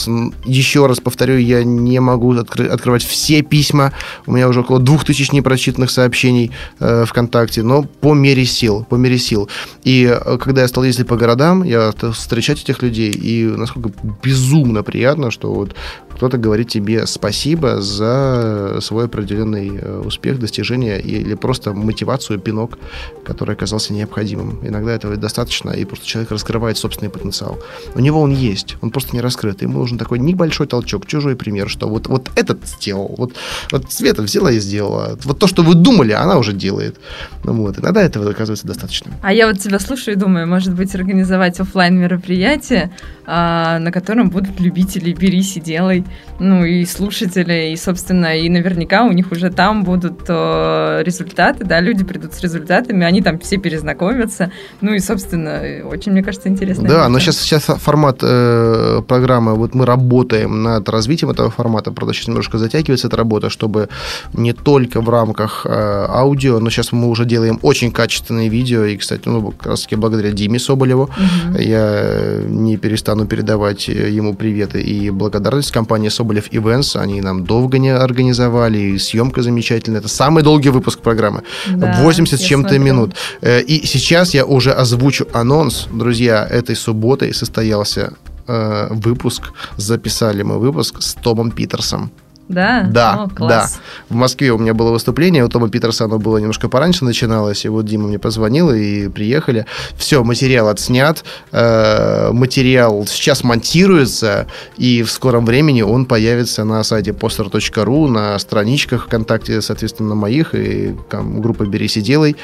[0.44, 3.92] еще раз повторю, я не могу откры- открывать все письма.
[4.26, 8.96] У меня уже около двух тысяч непрочитанных сообщений э, ВКонтакте, но по мере сил, по
[8.96, 9.48] мере сил.
[9.84, 13.90] И э, когда я стал ездить по городам, я встречать этих людей, и насколько
[14.22, 15.74] безумно приятно, что вот
[16.10, 22.78] кто-то говорит тебе спасибо за свой определенный успех, успех, достижение или просто мотивацию, пинок,
[23.26, 24.58] который оказался необходимым.
[24.62, 27.58] Иногда этого достаточно, и просто человек раскрывает собственный потенциал.
[27.94, 29.62] У него он есть, он просто не раскрыт.
[29.62, 33.32] Ему нужен такой небольшой толчок, чужой пример, что вот, вот этот сделал, вот,
[33.72, 35.18] вот Света взяла и сделала.
[35.24, 36.96] Вот то, что вы думали, она уже делает.
[37.44, 37.78] Ну, вот.
[37.78, 39.12] Иногда этого оказывается достаточно.
[39.22, 42.90] А я вот тебя слушаю и думаю, может быть, организовать офлайн мероприятие,
[43.26, 46.04] а, на котором будут любители «Берись и делай»,
[46.40, 51.80] ну и слушатели, и, собственно, и наверняка у них уже там будут э, результаты, да,
[51.80, 54.50] люди придут с результатами, они там все перезнакомятся,
[54.80, 56.88] ну и, собственно, очень, мне кажется, интересно.
[56.88, 62.14] Да, но сейчас, сейчас формат э, программы, вот мы работаем над развитием этого формата, правда,
[62.14, 63.88] сейчас немножко затягивается эта работа, чтобы
[64.32, 68.96] не только в рамках э, аудио, но сейчас мы уже делаем очень качественные видео, и,
[68.96, 71.58] кстати, ну, как раз таки благодаря Диме Соболеву, угу.
[71.58, 77.90] я не перестану передавать ему приветы и благодарность компании Соболев Events, они нам долго не
[77.90, 83.14] организовали, и съемка замечательная, это самый долгий выпуск программы, да, 80 с чем-то минут.
[83.40, 88.12] Э, и сейчас я уже озвучу анонс, друзья, этой субботой состоялся
[88.46, 92.10] э, выпуск, записали мы выпуск с Томом Питерсом.
[92.48, 92.86] Да?
[92.90, 93.68] Да, О, да.
[94.08, 97.68] В Москве у меня было выступление, у Тома Питерса оно было немножко пораньше начиналось, и
[97.68, 99.66] вот Дима мне позвонил, и приехали.
[99.96, 104.46] Все, материал отснят, э, материал сейчас монтируется,
[104.78, 110.96] и в скором времени он появится на сайте poster.ru, на страничках ВКонтакте, соответственно, моих, и
[111.10, 112.36] там группа «Берись и делай».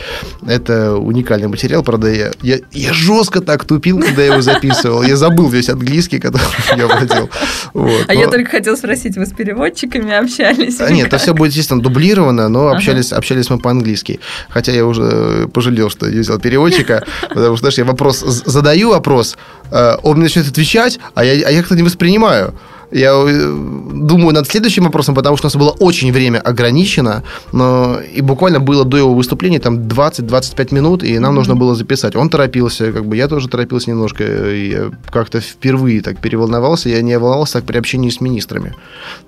[0.47, 5.03] Это уникальный материал, правда, я, я, я жестко так тупил, когда я его записывал.
[5.03, 6.45] Я забыл весь английский, который
[6.77, 7.31] я владел.
[7.73, 8.21] Вот, а но...
[8.21, 10.81] я только хотел спросить, вы с переводчиком переводчиками общались?
[10.81, 12.77] А, нет, это все будет, естественно, дублировано, но ага.
[12.77, 14.21] общались, общались мы по-английски.
[14.49, 19.37] Хотя я уже пожалел, что я взял переводчика, потому что, знаешь, я вопрос задаю вопрос,
[19.71, 22.55] э, он мне начинает отвечать, а я, а я как-то не воспринимаю.
[22.95, 23.53] Я э,
[23.93, 28.61] думаю над следующим вопросом, потому что у нас было очень время ограничено, но и буквально
[28.61, 31.35] было до его выступления там 20-25 минут, и нам mm-hmm.
[31.35, 32.15] нужно было записать.
[32.15, 37.19] Он торопился, как бы я тоже торопился немножко, я как-то впервые так переволновался, я не
[37.19, 38.75] волновался так при общении с министрами.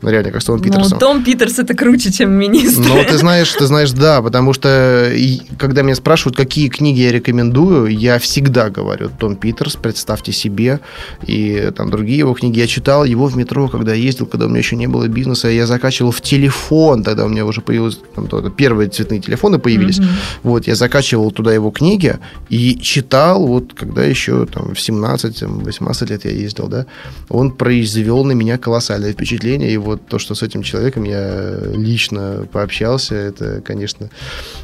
[0.00, 0.92] Ну, реально, как с Томом Питерсом.
[0.92, 2.88] Ну, Том Питерс это круче, чем министр.
[2.88, 5.10] Ну, ты знаешь, ты знаешь, да, потому что
[5.58, 10.78] когда меня спрашивают, какие книги я рекомендую, я всегда говорю Том Питерс, представьте себе,
[11.26, 12.60] и там другие его книги.
[12.60, 15.66] Я читал его в метро, когда ездил, когда у меня еще не было бизнеса, я
[15.66, 19.98] закачивал в телефон, тогда у меня уже появились там, первые цветные телефоны появились.
[19.98, 20.40] Mm-hmm.
[20.42, 26.24] Вот, я закачивал туда его книги и читал, вот когда еще там в 17-18 лет
[26.24, 26.86] я ездил, да,
[27.28, 32.46] он произвел на меня колоссальное впечатление, и вот то, что с этим человеком я лично
[32.52, 34.10] пообщался, это, конечно,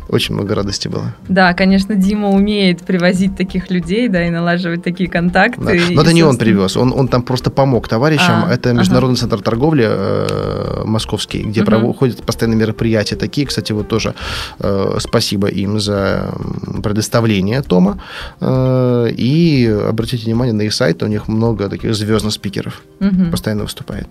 [0.08, 1.14] очень много радости было.
[1.28, 5.60] Да, конечно, Дима умеет привозить таких людей, да, и налаживать такие контакты.
[5.60, 5.72] Да.
[5.94, 8.44] Но это не он привез, он, он там просто помог товарищам.
[8.46, 9.20] А, это Международный ага.
[9.20, 11.66] центр торговли э, московский, где угу.
[11.66, 13.46] проходят постоянные мероприятия такие.
[13.46, 14.14] Кстати, вот тоже
[14.58, 16.34] э, спасибо им за
[16.82, 17.98] предоставление Тома.
[18.40, 23.30] Э, и обратите внимание на их сайт, у них много таких звездных спикеров угу.
[23.30, 24.08] постоянно выступает.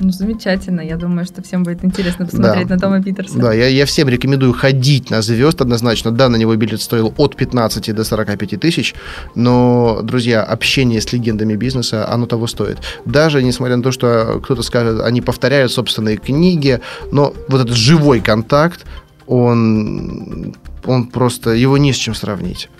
[0.00, 0.80] Ну, замечательно.
[0.80, 2.74] Я думаю, что всем будет интересно посмотреть да.
[2.74, 3.38] на Тома Питерса.
[3.38, 6.10] Да, я, я всем рекомендую ходить на звезд однозначно.
[6.10, 8.94] Да, на него билет стоил от 15 до 45 тысяч,
[9.34, 12.78] но, друзья, общение с легендами бизнеса, оно того стоит.
[13.04, 16.80] Даже несмотря на то, что кто-то скажет, они повторяют собственные книги,
[17.12, 18.86] но вот этот живой контакт,
[19.26, 20.54] он,
[20.86, 22.70] он просто, его не с чем сравнить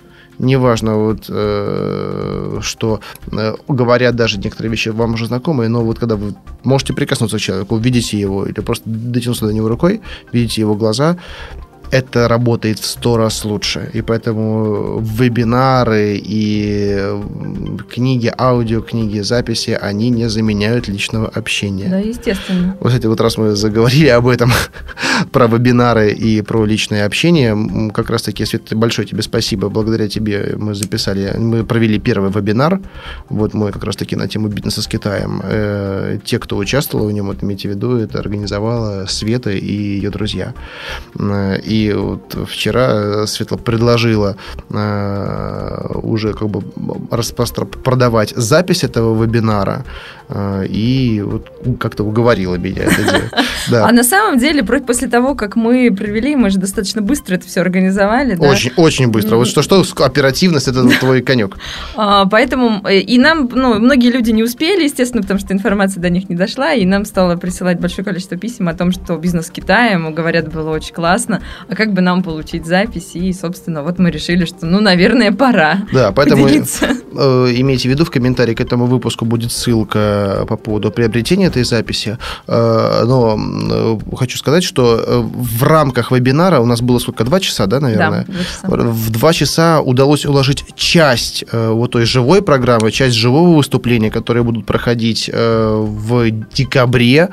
[0.40, 6.16] неважно, вот, э, что э, говорят даже некоторые вещи вам уже знакомые, но вот когда
[6.16, 6.34] вы
[6.64, 10.00] можете прикоснуться к человеку, видите его, или просто дотянуться до него рукой,
[10.32, 11.16] видите его глаза,
[11.90, 13.90] это работает в сто раз лучше.
[13.92, 16.98] И поэтому вебинары и
[17.88, 21.88] книги, аудиокниги, записи, они не заменяют личного общения.
[21.88, 22.76] Да, естественно.
[22.80, 24.52] Вот эти вот раз мы заговорили об этом,
[25.32, 29.68] про вебинары и про личное общение, как раз таки, Свет, большое тебе спасибо.
[29.68, 32.80] Благодаря тебе мы записали, мы провели первый вебинар.
[33.28, 35.40] Вот мы как раз таки на тему бизнеса с Китаем.
[35.42, 40.10] Э, те, кто участвовал в нем, вот имейте в виду, это организовала Света и ее
[40.10, 40.54] друзья.
[41.18, 44.36] Э, вот вчера Светла предложила
[44.70, 46.62] э, уже как бы
[47.10, 47.64] распростр...
[47.64, 49.84] продавать запись этого вебинара.
[49.84, 50.19] э,
[50.68, 53.30] и вот как-то уговорила меня это делать.
[53.68, 53.86] Да.
[53.86, 57.60] А на самом деле, после того, как мы провели, мы же достаточно быстро это все
[57.60, 58.34] организовали.
[58.34, 58.48] Да?
[58.48, 59.36] Очень, очень быстро.
[59.36, 61.56] Вот что, что оперативность, это твой конек.
[61.96, 66.08] А, поэтому э, и нам, ну, многие люди не успели, естественно, потому что информация до
[66.08, 69.50] них не дошла, и нам стало присылать большое количество писем о том, что бизнес с
[69.50, 74.10] Китаем, говорят, было очень классно, а как бы нам получить запись, и, собственно, вот мы
[74.10, 76.96] решили, что, ну, наверное, пора Да, поэтому поделиться.
[77.12, 81.64] Э, имейте в виду, в комментарии к этому выпуску будет ссылка по поводу приобретения этой
[81.64, 87.40] записи, э, но хочу сказать, что э, в рамках вебинара у нас было сколько, два
[87.40, 88.26] часа, да, наверное?
[88.26, 88.68] Да, два часа.
[88.68, 94.42] В два часа удалось уложить часть э, вот той живой программы, часть живого выступления, которые
[94.42, 97.28] будут проходить в декабре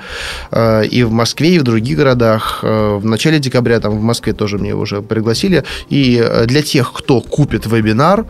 [0.92, 2.64] и в Москве, и в других городах.
[2.64, 5.64] В начале декабря там в Москве тоже мне уже пригласили.
[5.90, 8.26] И для тех, кто купит вебинар,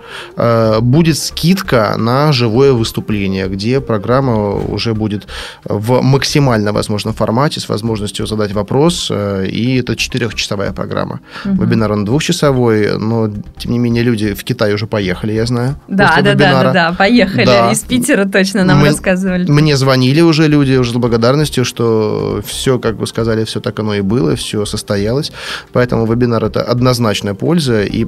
[0.82, 5.28] будет скидка на живое выступление, где программа уже будет
[5.66, 9.08] в максимально возможном формате с возможностью задать вопрос.
[9.12, 11.20] э, И это четырехчасовая программа.
[11.46, 11.58] Мгм.
[11.66, 15.76] Вебинар он двухчасовой, но тем не менее люди в Китай уже поехали, я знаю.
[15.88, 17.46] Да, да, да, да, да, поехали.
[17.46, 17.72] Да.
[17.72, 19.50] Из Питера точно нам Мы- рассказывали.
[19.52, 23.96] Мне звонили уже люди уже с благодарностью, что все, как вы сказали, все так оно
[23.96, 25.32] и было, все состоялось.
[25.74, 27.84] Поэтому вебинар это однозначная польза.
[27.84, 28.06] И,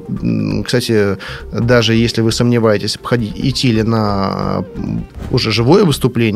[0.64, 1.16] кстати,
[1.52, 2.98] даже если вы сомневаетесь,
[3.36, 4.64] идти ли на
[5.30, 6.29] уже живое выступление,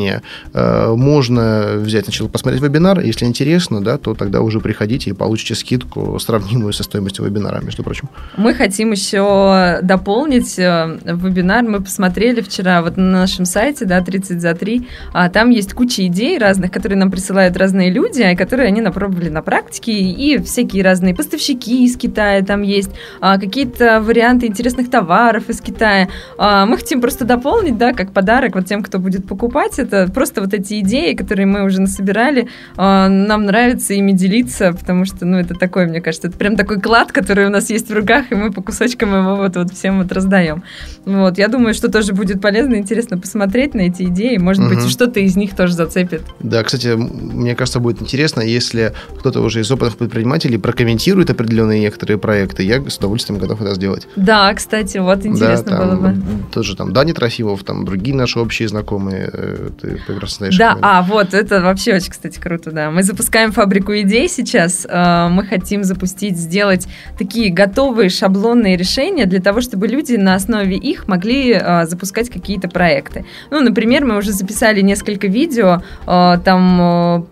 [0.52, 3.00] э, можно взять сначала посмотреть вебинар.
[3.00, 7.82] Если интересно, да, то тогда уже приходите и получите скидку, сравнимую со стоимостью вебинара, между
[7.82, 8.08] прочим.
[8.36, 11.64] Мы хотим еще дополнить э, вебинар.
[11.64, 14.88] Мы посмотрели вчера вот на нашем сайте, да, 30 за 3.
[15.12, 19.28] А там есть куча идей разных, которые нам присылают разные люди, а которые они напробовали
[19.28, 19.92] на практике.
[19.92, 22.90] И всякие разные поставщики из Китая там есть,
[23.20, 26.08] а, какие-то варианты интересных товаров из Китая.
[26.38, 29.73] А, Мы хотим просто дополнить, да, как подарок вот тем, кто будет покупать.
[29.78, 32.48] Это просто вот эти идеи, которые мы уже насобирали.
[32.76, 36.80] А, Нам нравится ими делиться, потому что, ну, это такой, мне кажется, это прям такой
[36.80, 39.98] клад, который у нас есть в руках, и мы по кусочкам его вот, вот всем
[40.02, 40.62] вот раздаем.
[41.04, 44.74] Вот, я думаю, что тоже будет полезно, интересно посмотреть на эти идеи, может Мгм.
[44.74, 46.22] быть, что-то из них тоже зацепит.
[46.40, 52.18] Да, кстати, мне кажется, будет интересно, если кто-то уже из опытных предпринимателей прокомментирует определенные некоторые
[52.18, 52.62] проекты.
[52.62, 54.06] Я с удовольствием готов это сделать.
[54.16, 56.16] Да, кстати, вот интересно да, там, было бы.
[56.52, 60.56] Тоже там Дани Трофимов, там другие наши общие знакомые, э, ты прекрасно знаешь.
[60.58, 62.90] Да, а вот это вообще очень, кстати, круто, да.
[62.90, 64.86] Мы запускаем фабрику идей сейчас.
[64.88, 66.86] Э, Мы хотим запустить, сделать
[67.18, 72.68] такие готовые шаблонные решения для того, чтобы люди на основе их могли э, запускать какие-то
[72.68, 73.24] проекты.
[73.50, 77.26] Ну, например, мы уже записали несколько видео, э, там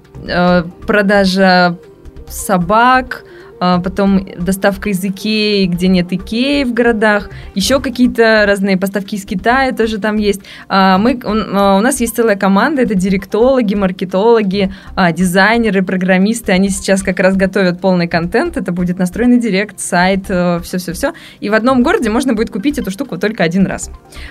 [0.87, 1.77] продажа
[2.29, 3.25] собак,
[3.83, 9.73] потом доставка из Икеи, где нет Икеи в городах, еще какие-то разные поставки из Китая
[9.73, 10.43] тоже там есть.
[10.69, 16.71] А, Мы, а, у нас есть целая команда, это директологи, маркетологи, а, дизайнеры, программисты, они
[16.71, 21.83] сейчас как раз готовят полный контент, это будет настроенный директ, сайт, все-все-все, и в одном
[21.83, 23.91] городе можно будет купить эту штуку только один раз.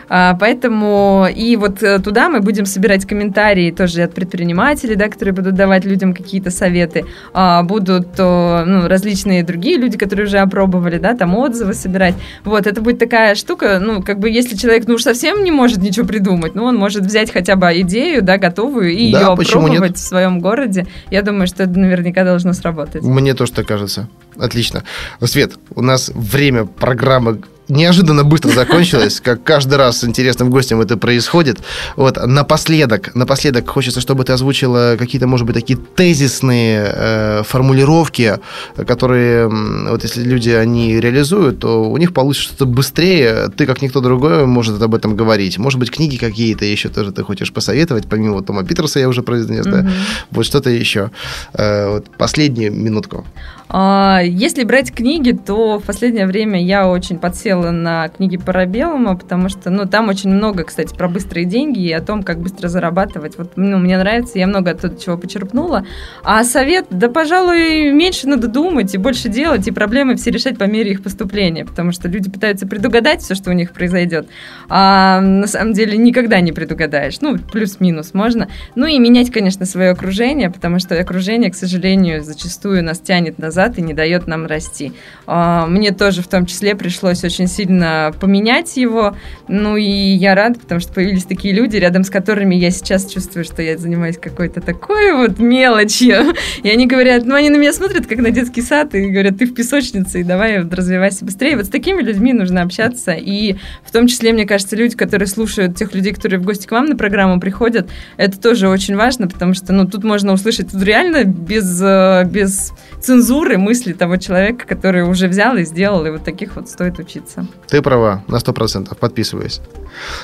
[0.10, 5.34] А, Поэтому и вот э, туда мы будем собирать комментарии тоже от предпринимателей, да, которые
[5.34, 10.98] будут давать людям какие-то советы, А, будут э, ну, различные другие люди, которые уже опробовали,
[10.98, 12.16] да, там отзывы собирать.
[12.44, 15.80] Вот, это будет такая штука, ну, как бы, если человек, ну, уж совсем не может
[15.80, 19.68] ничего придумать, ну, он может взять хотя бы идею, да, готовую, и Да, ее почему
[19.68, 19.78] нет?
[19.78, 20.88] опробовать в своем городе.
[21.10, 23.04] Я думаю, что это наверняка должно сработать.
[23.04, 24.08] Мне тоже так кажется.
[24.38, 24.84] Отлично.
[25.24, 27.42] Свет, у нас время программы
[27.72, 31.60] неожиданно быстро закончилось, как каждый раз с интересным гостем это происходит.
[31.96, 38.40] Вот напоследок, напоследок хочется, чтобы ты озвучила какие-то, может быть, такие тезисные э, формулировки,
[38.76, 43.50] которые, вот если люди они реализуют, то у них получится что-то быстрее.
[43.56, 45.58] Ты, как никто другой, может об этом говорить.
[45.58, 49.66] Может быть, книги какие-то еще тоже ты хочешь посоветовать, помимо Тома Питерса я уже произнес,
[49.66, 49.82] да?
[49.82, 49.92] Мгм.
[50.32, 51.12] Вот что-то еще.
[51.54, 53.26] Э, вот последнюю минутку.
[53.74, 59.48] А, Если брать книги, то в последнее время я очень подсела на книги Парабеллума, потому
[59.48, 63.38] что, ну, там очень много, кстати, про быстрые деньги и о том, как быстро зарабатывать.
[63.38, 65.86] Вот, ну, мне нравится, я много оттуда чего почерпнула.
[66.22, 70.66] А совет, да, пожалуй, меньше надо думать и больше делать, и проблемы все решать по
[70.66, 74.28] мере их поступления, потому что люди пытаются предугадать все, что у них произойдет,
[74.68, 77.22] а на самом деле никогда не предугадаешь.
[77.22, 78.50] Ну, плюс-минус можно.
[78.76, 83.61] Ну и менять, конечно, свое окружение, потому что окружение, к сожалению, зачастую нас тянет назад
[83.78, 84.94] и не дает нам расти.
[85.28, 89.16] А, Мне тоже в том числе пришлось очень сильно поменять его.
[89.48, 93.46] Ну и я рада, потому что появились такие люди, рядом с которыми я сейчас чувствую,
[93.46, 96.34] что я занимаюсь какой-то такой вот мелочью.
[96.64, 99.46] И они говорят, ну они на меня смотрят, как на детский сад, и говорят, ты
[99.46, 101.58] в песочнице, и давай развивайся быстрее.
[101.58, 103.12] Вот с такими людьми нужно общаться.
[103.14, 106.72] И в том числе, мне кажется, люди, которые слушают тех людей, которые в гости к
[106.72, 110.82] вам на программу приходят, это тоже очень важно, потому что, ну, тут можно услышать тут
[110.84, 116.24] реально без, э, без цензуры мысли того человека, который уже взял и сделал, и вот
[116.24, 117.46] таких вот стоит учиться.
[117.68, 119.62] Ты права, на сто процентов, подписываюсь.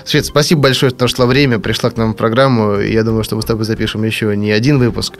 [0.05, 2.79] Свет, спасибо большое, что нашла время, пришла к нам в программу.
[2.79, 5.13] Я думаю, что мы с тобой запишем еще не один выпуск.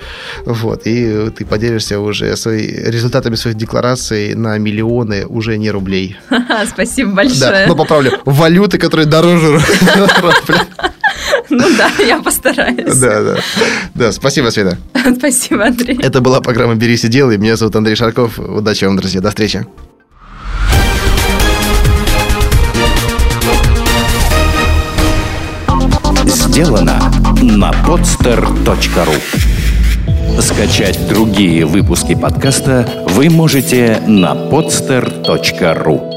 [0.45, 6.17] Вот, и ты поделишься уже свои, результатами своих деклараций на миллионы уже не рублей.
[6.67, 7.67] Спасибо Да, большое.
[7.67, 9.53] но поправлю, валюты, которые дороже
[9.95, 10.65] рубля.
[11.49, 12.95] Ну да, я постараюсь.
[12.97, 13.37] Да, да.
[13.95, 14.77] Да, спасибо, Света.
[15.17, 15.97] Спасибо, Андрей.
[16.01, 17.37] Это была программа «Берись и делай».
[17.37, 18.39] Меня зовут Андрей Шарков.
[18.39, 19.21] Удачи вам, друзья.
[19.21, 19.65] До встречи.
[26.25, 29.21] Сделано на podster.ru
[30.41, 36.16] Скачать другие выпуски подкаста вы можете на podster.ru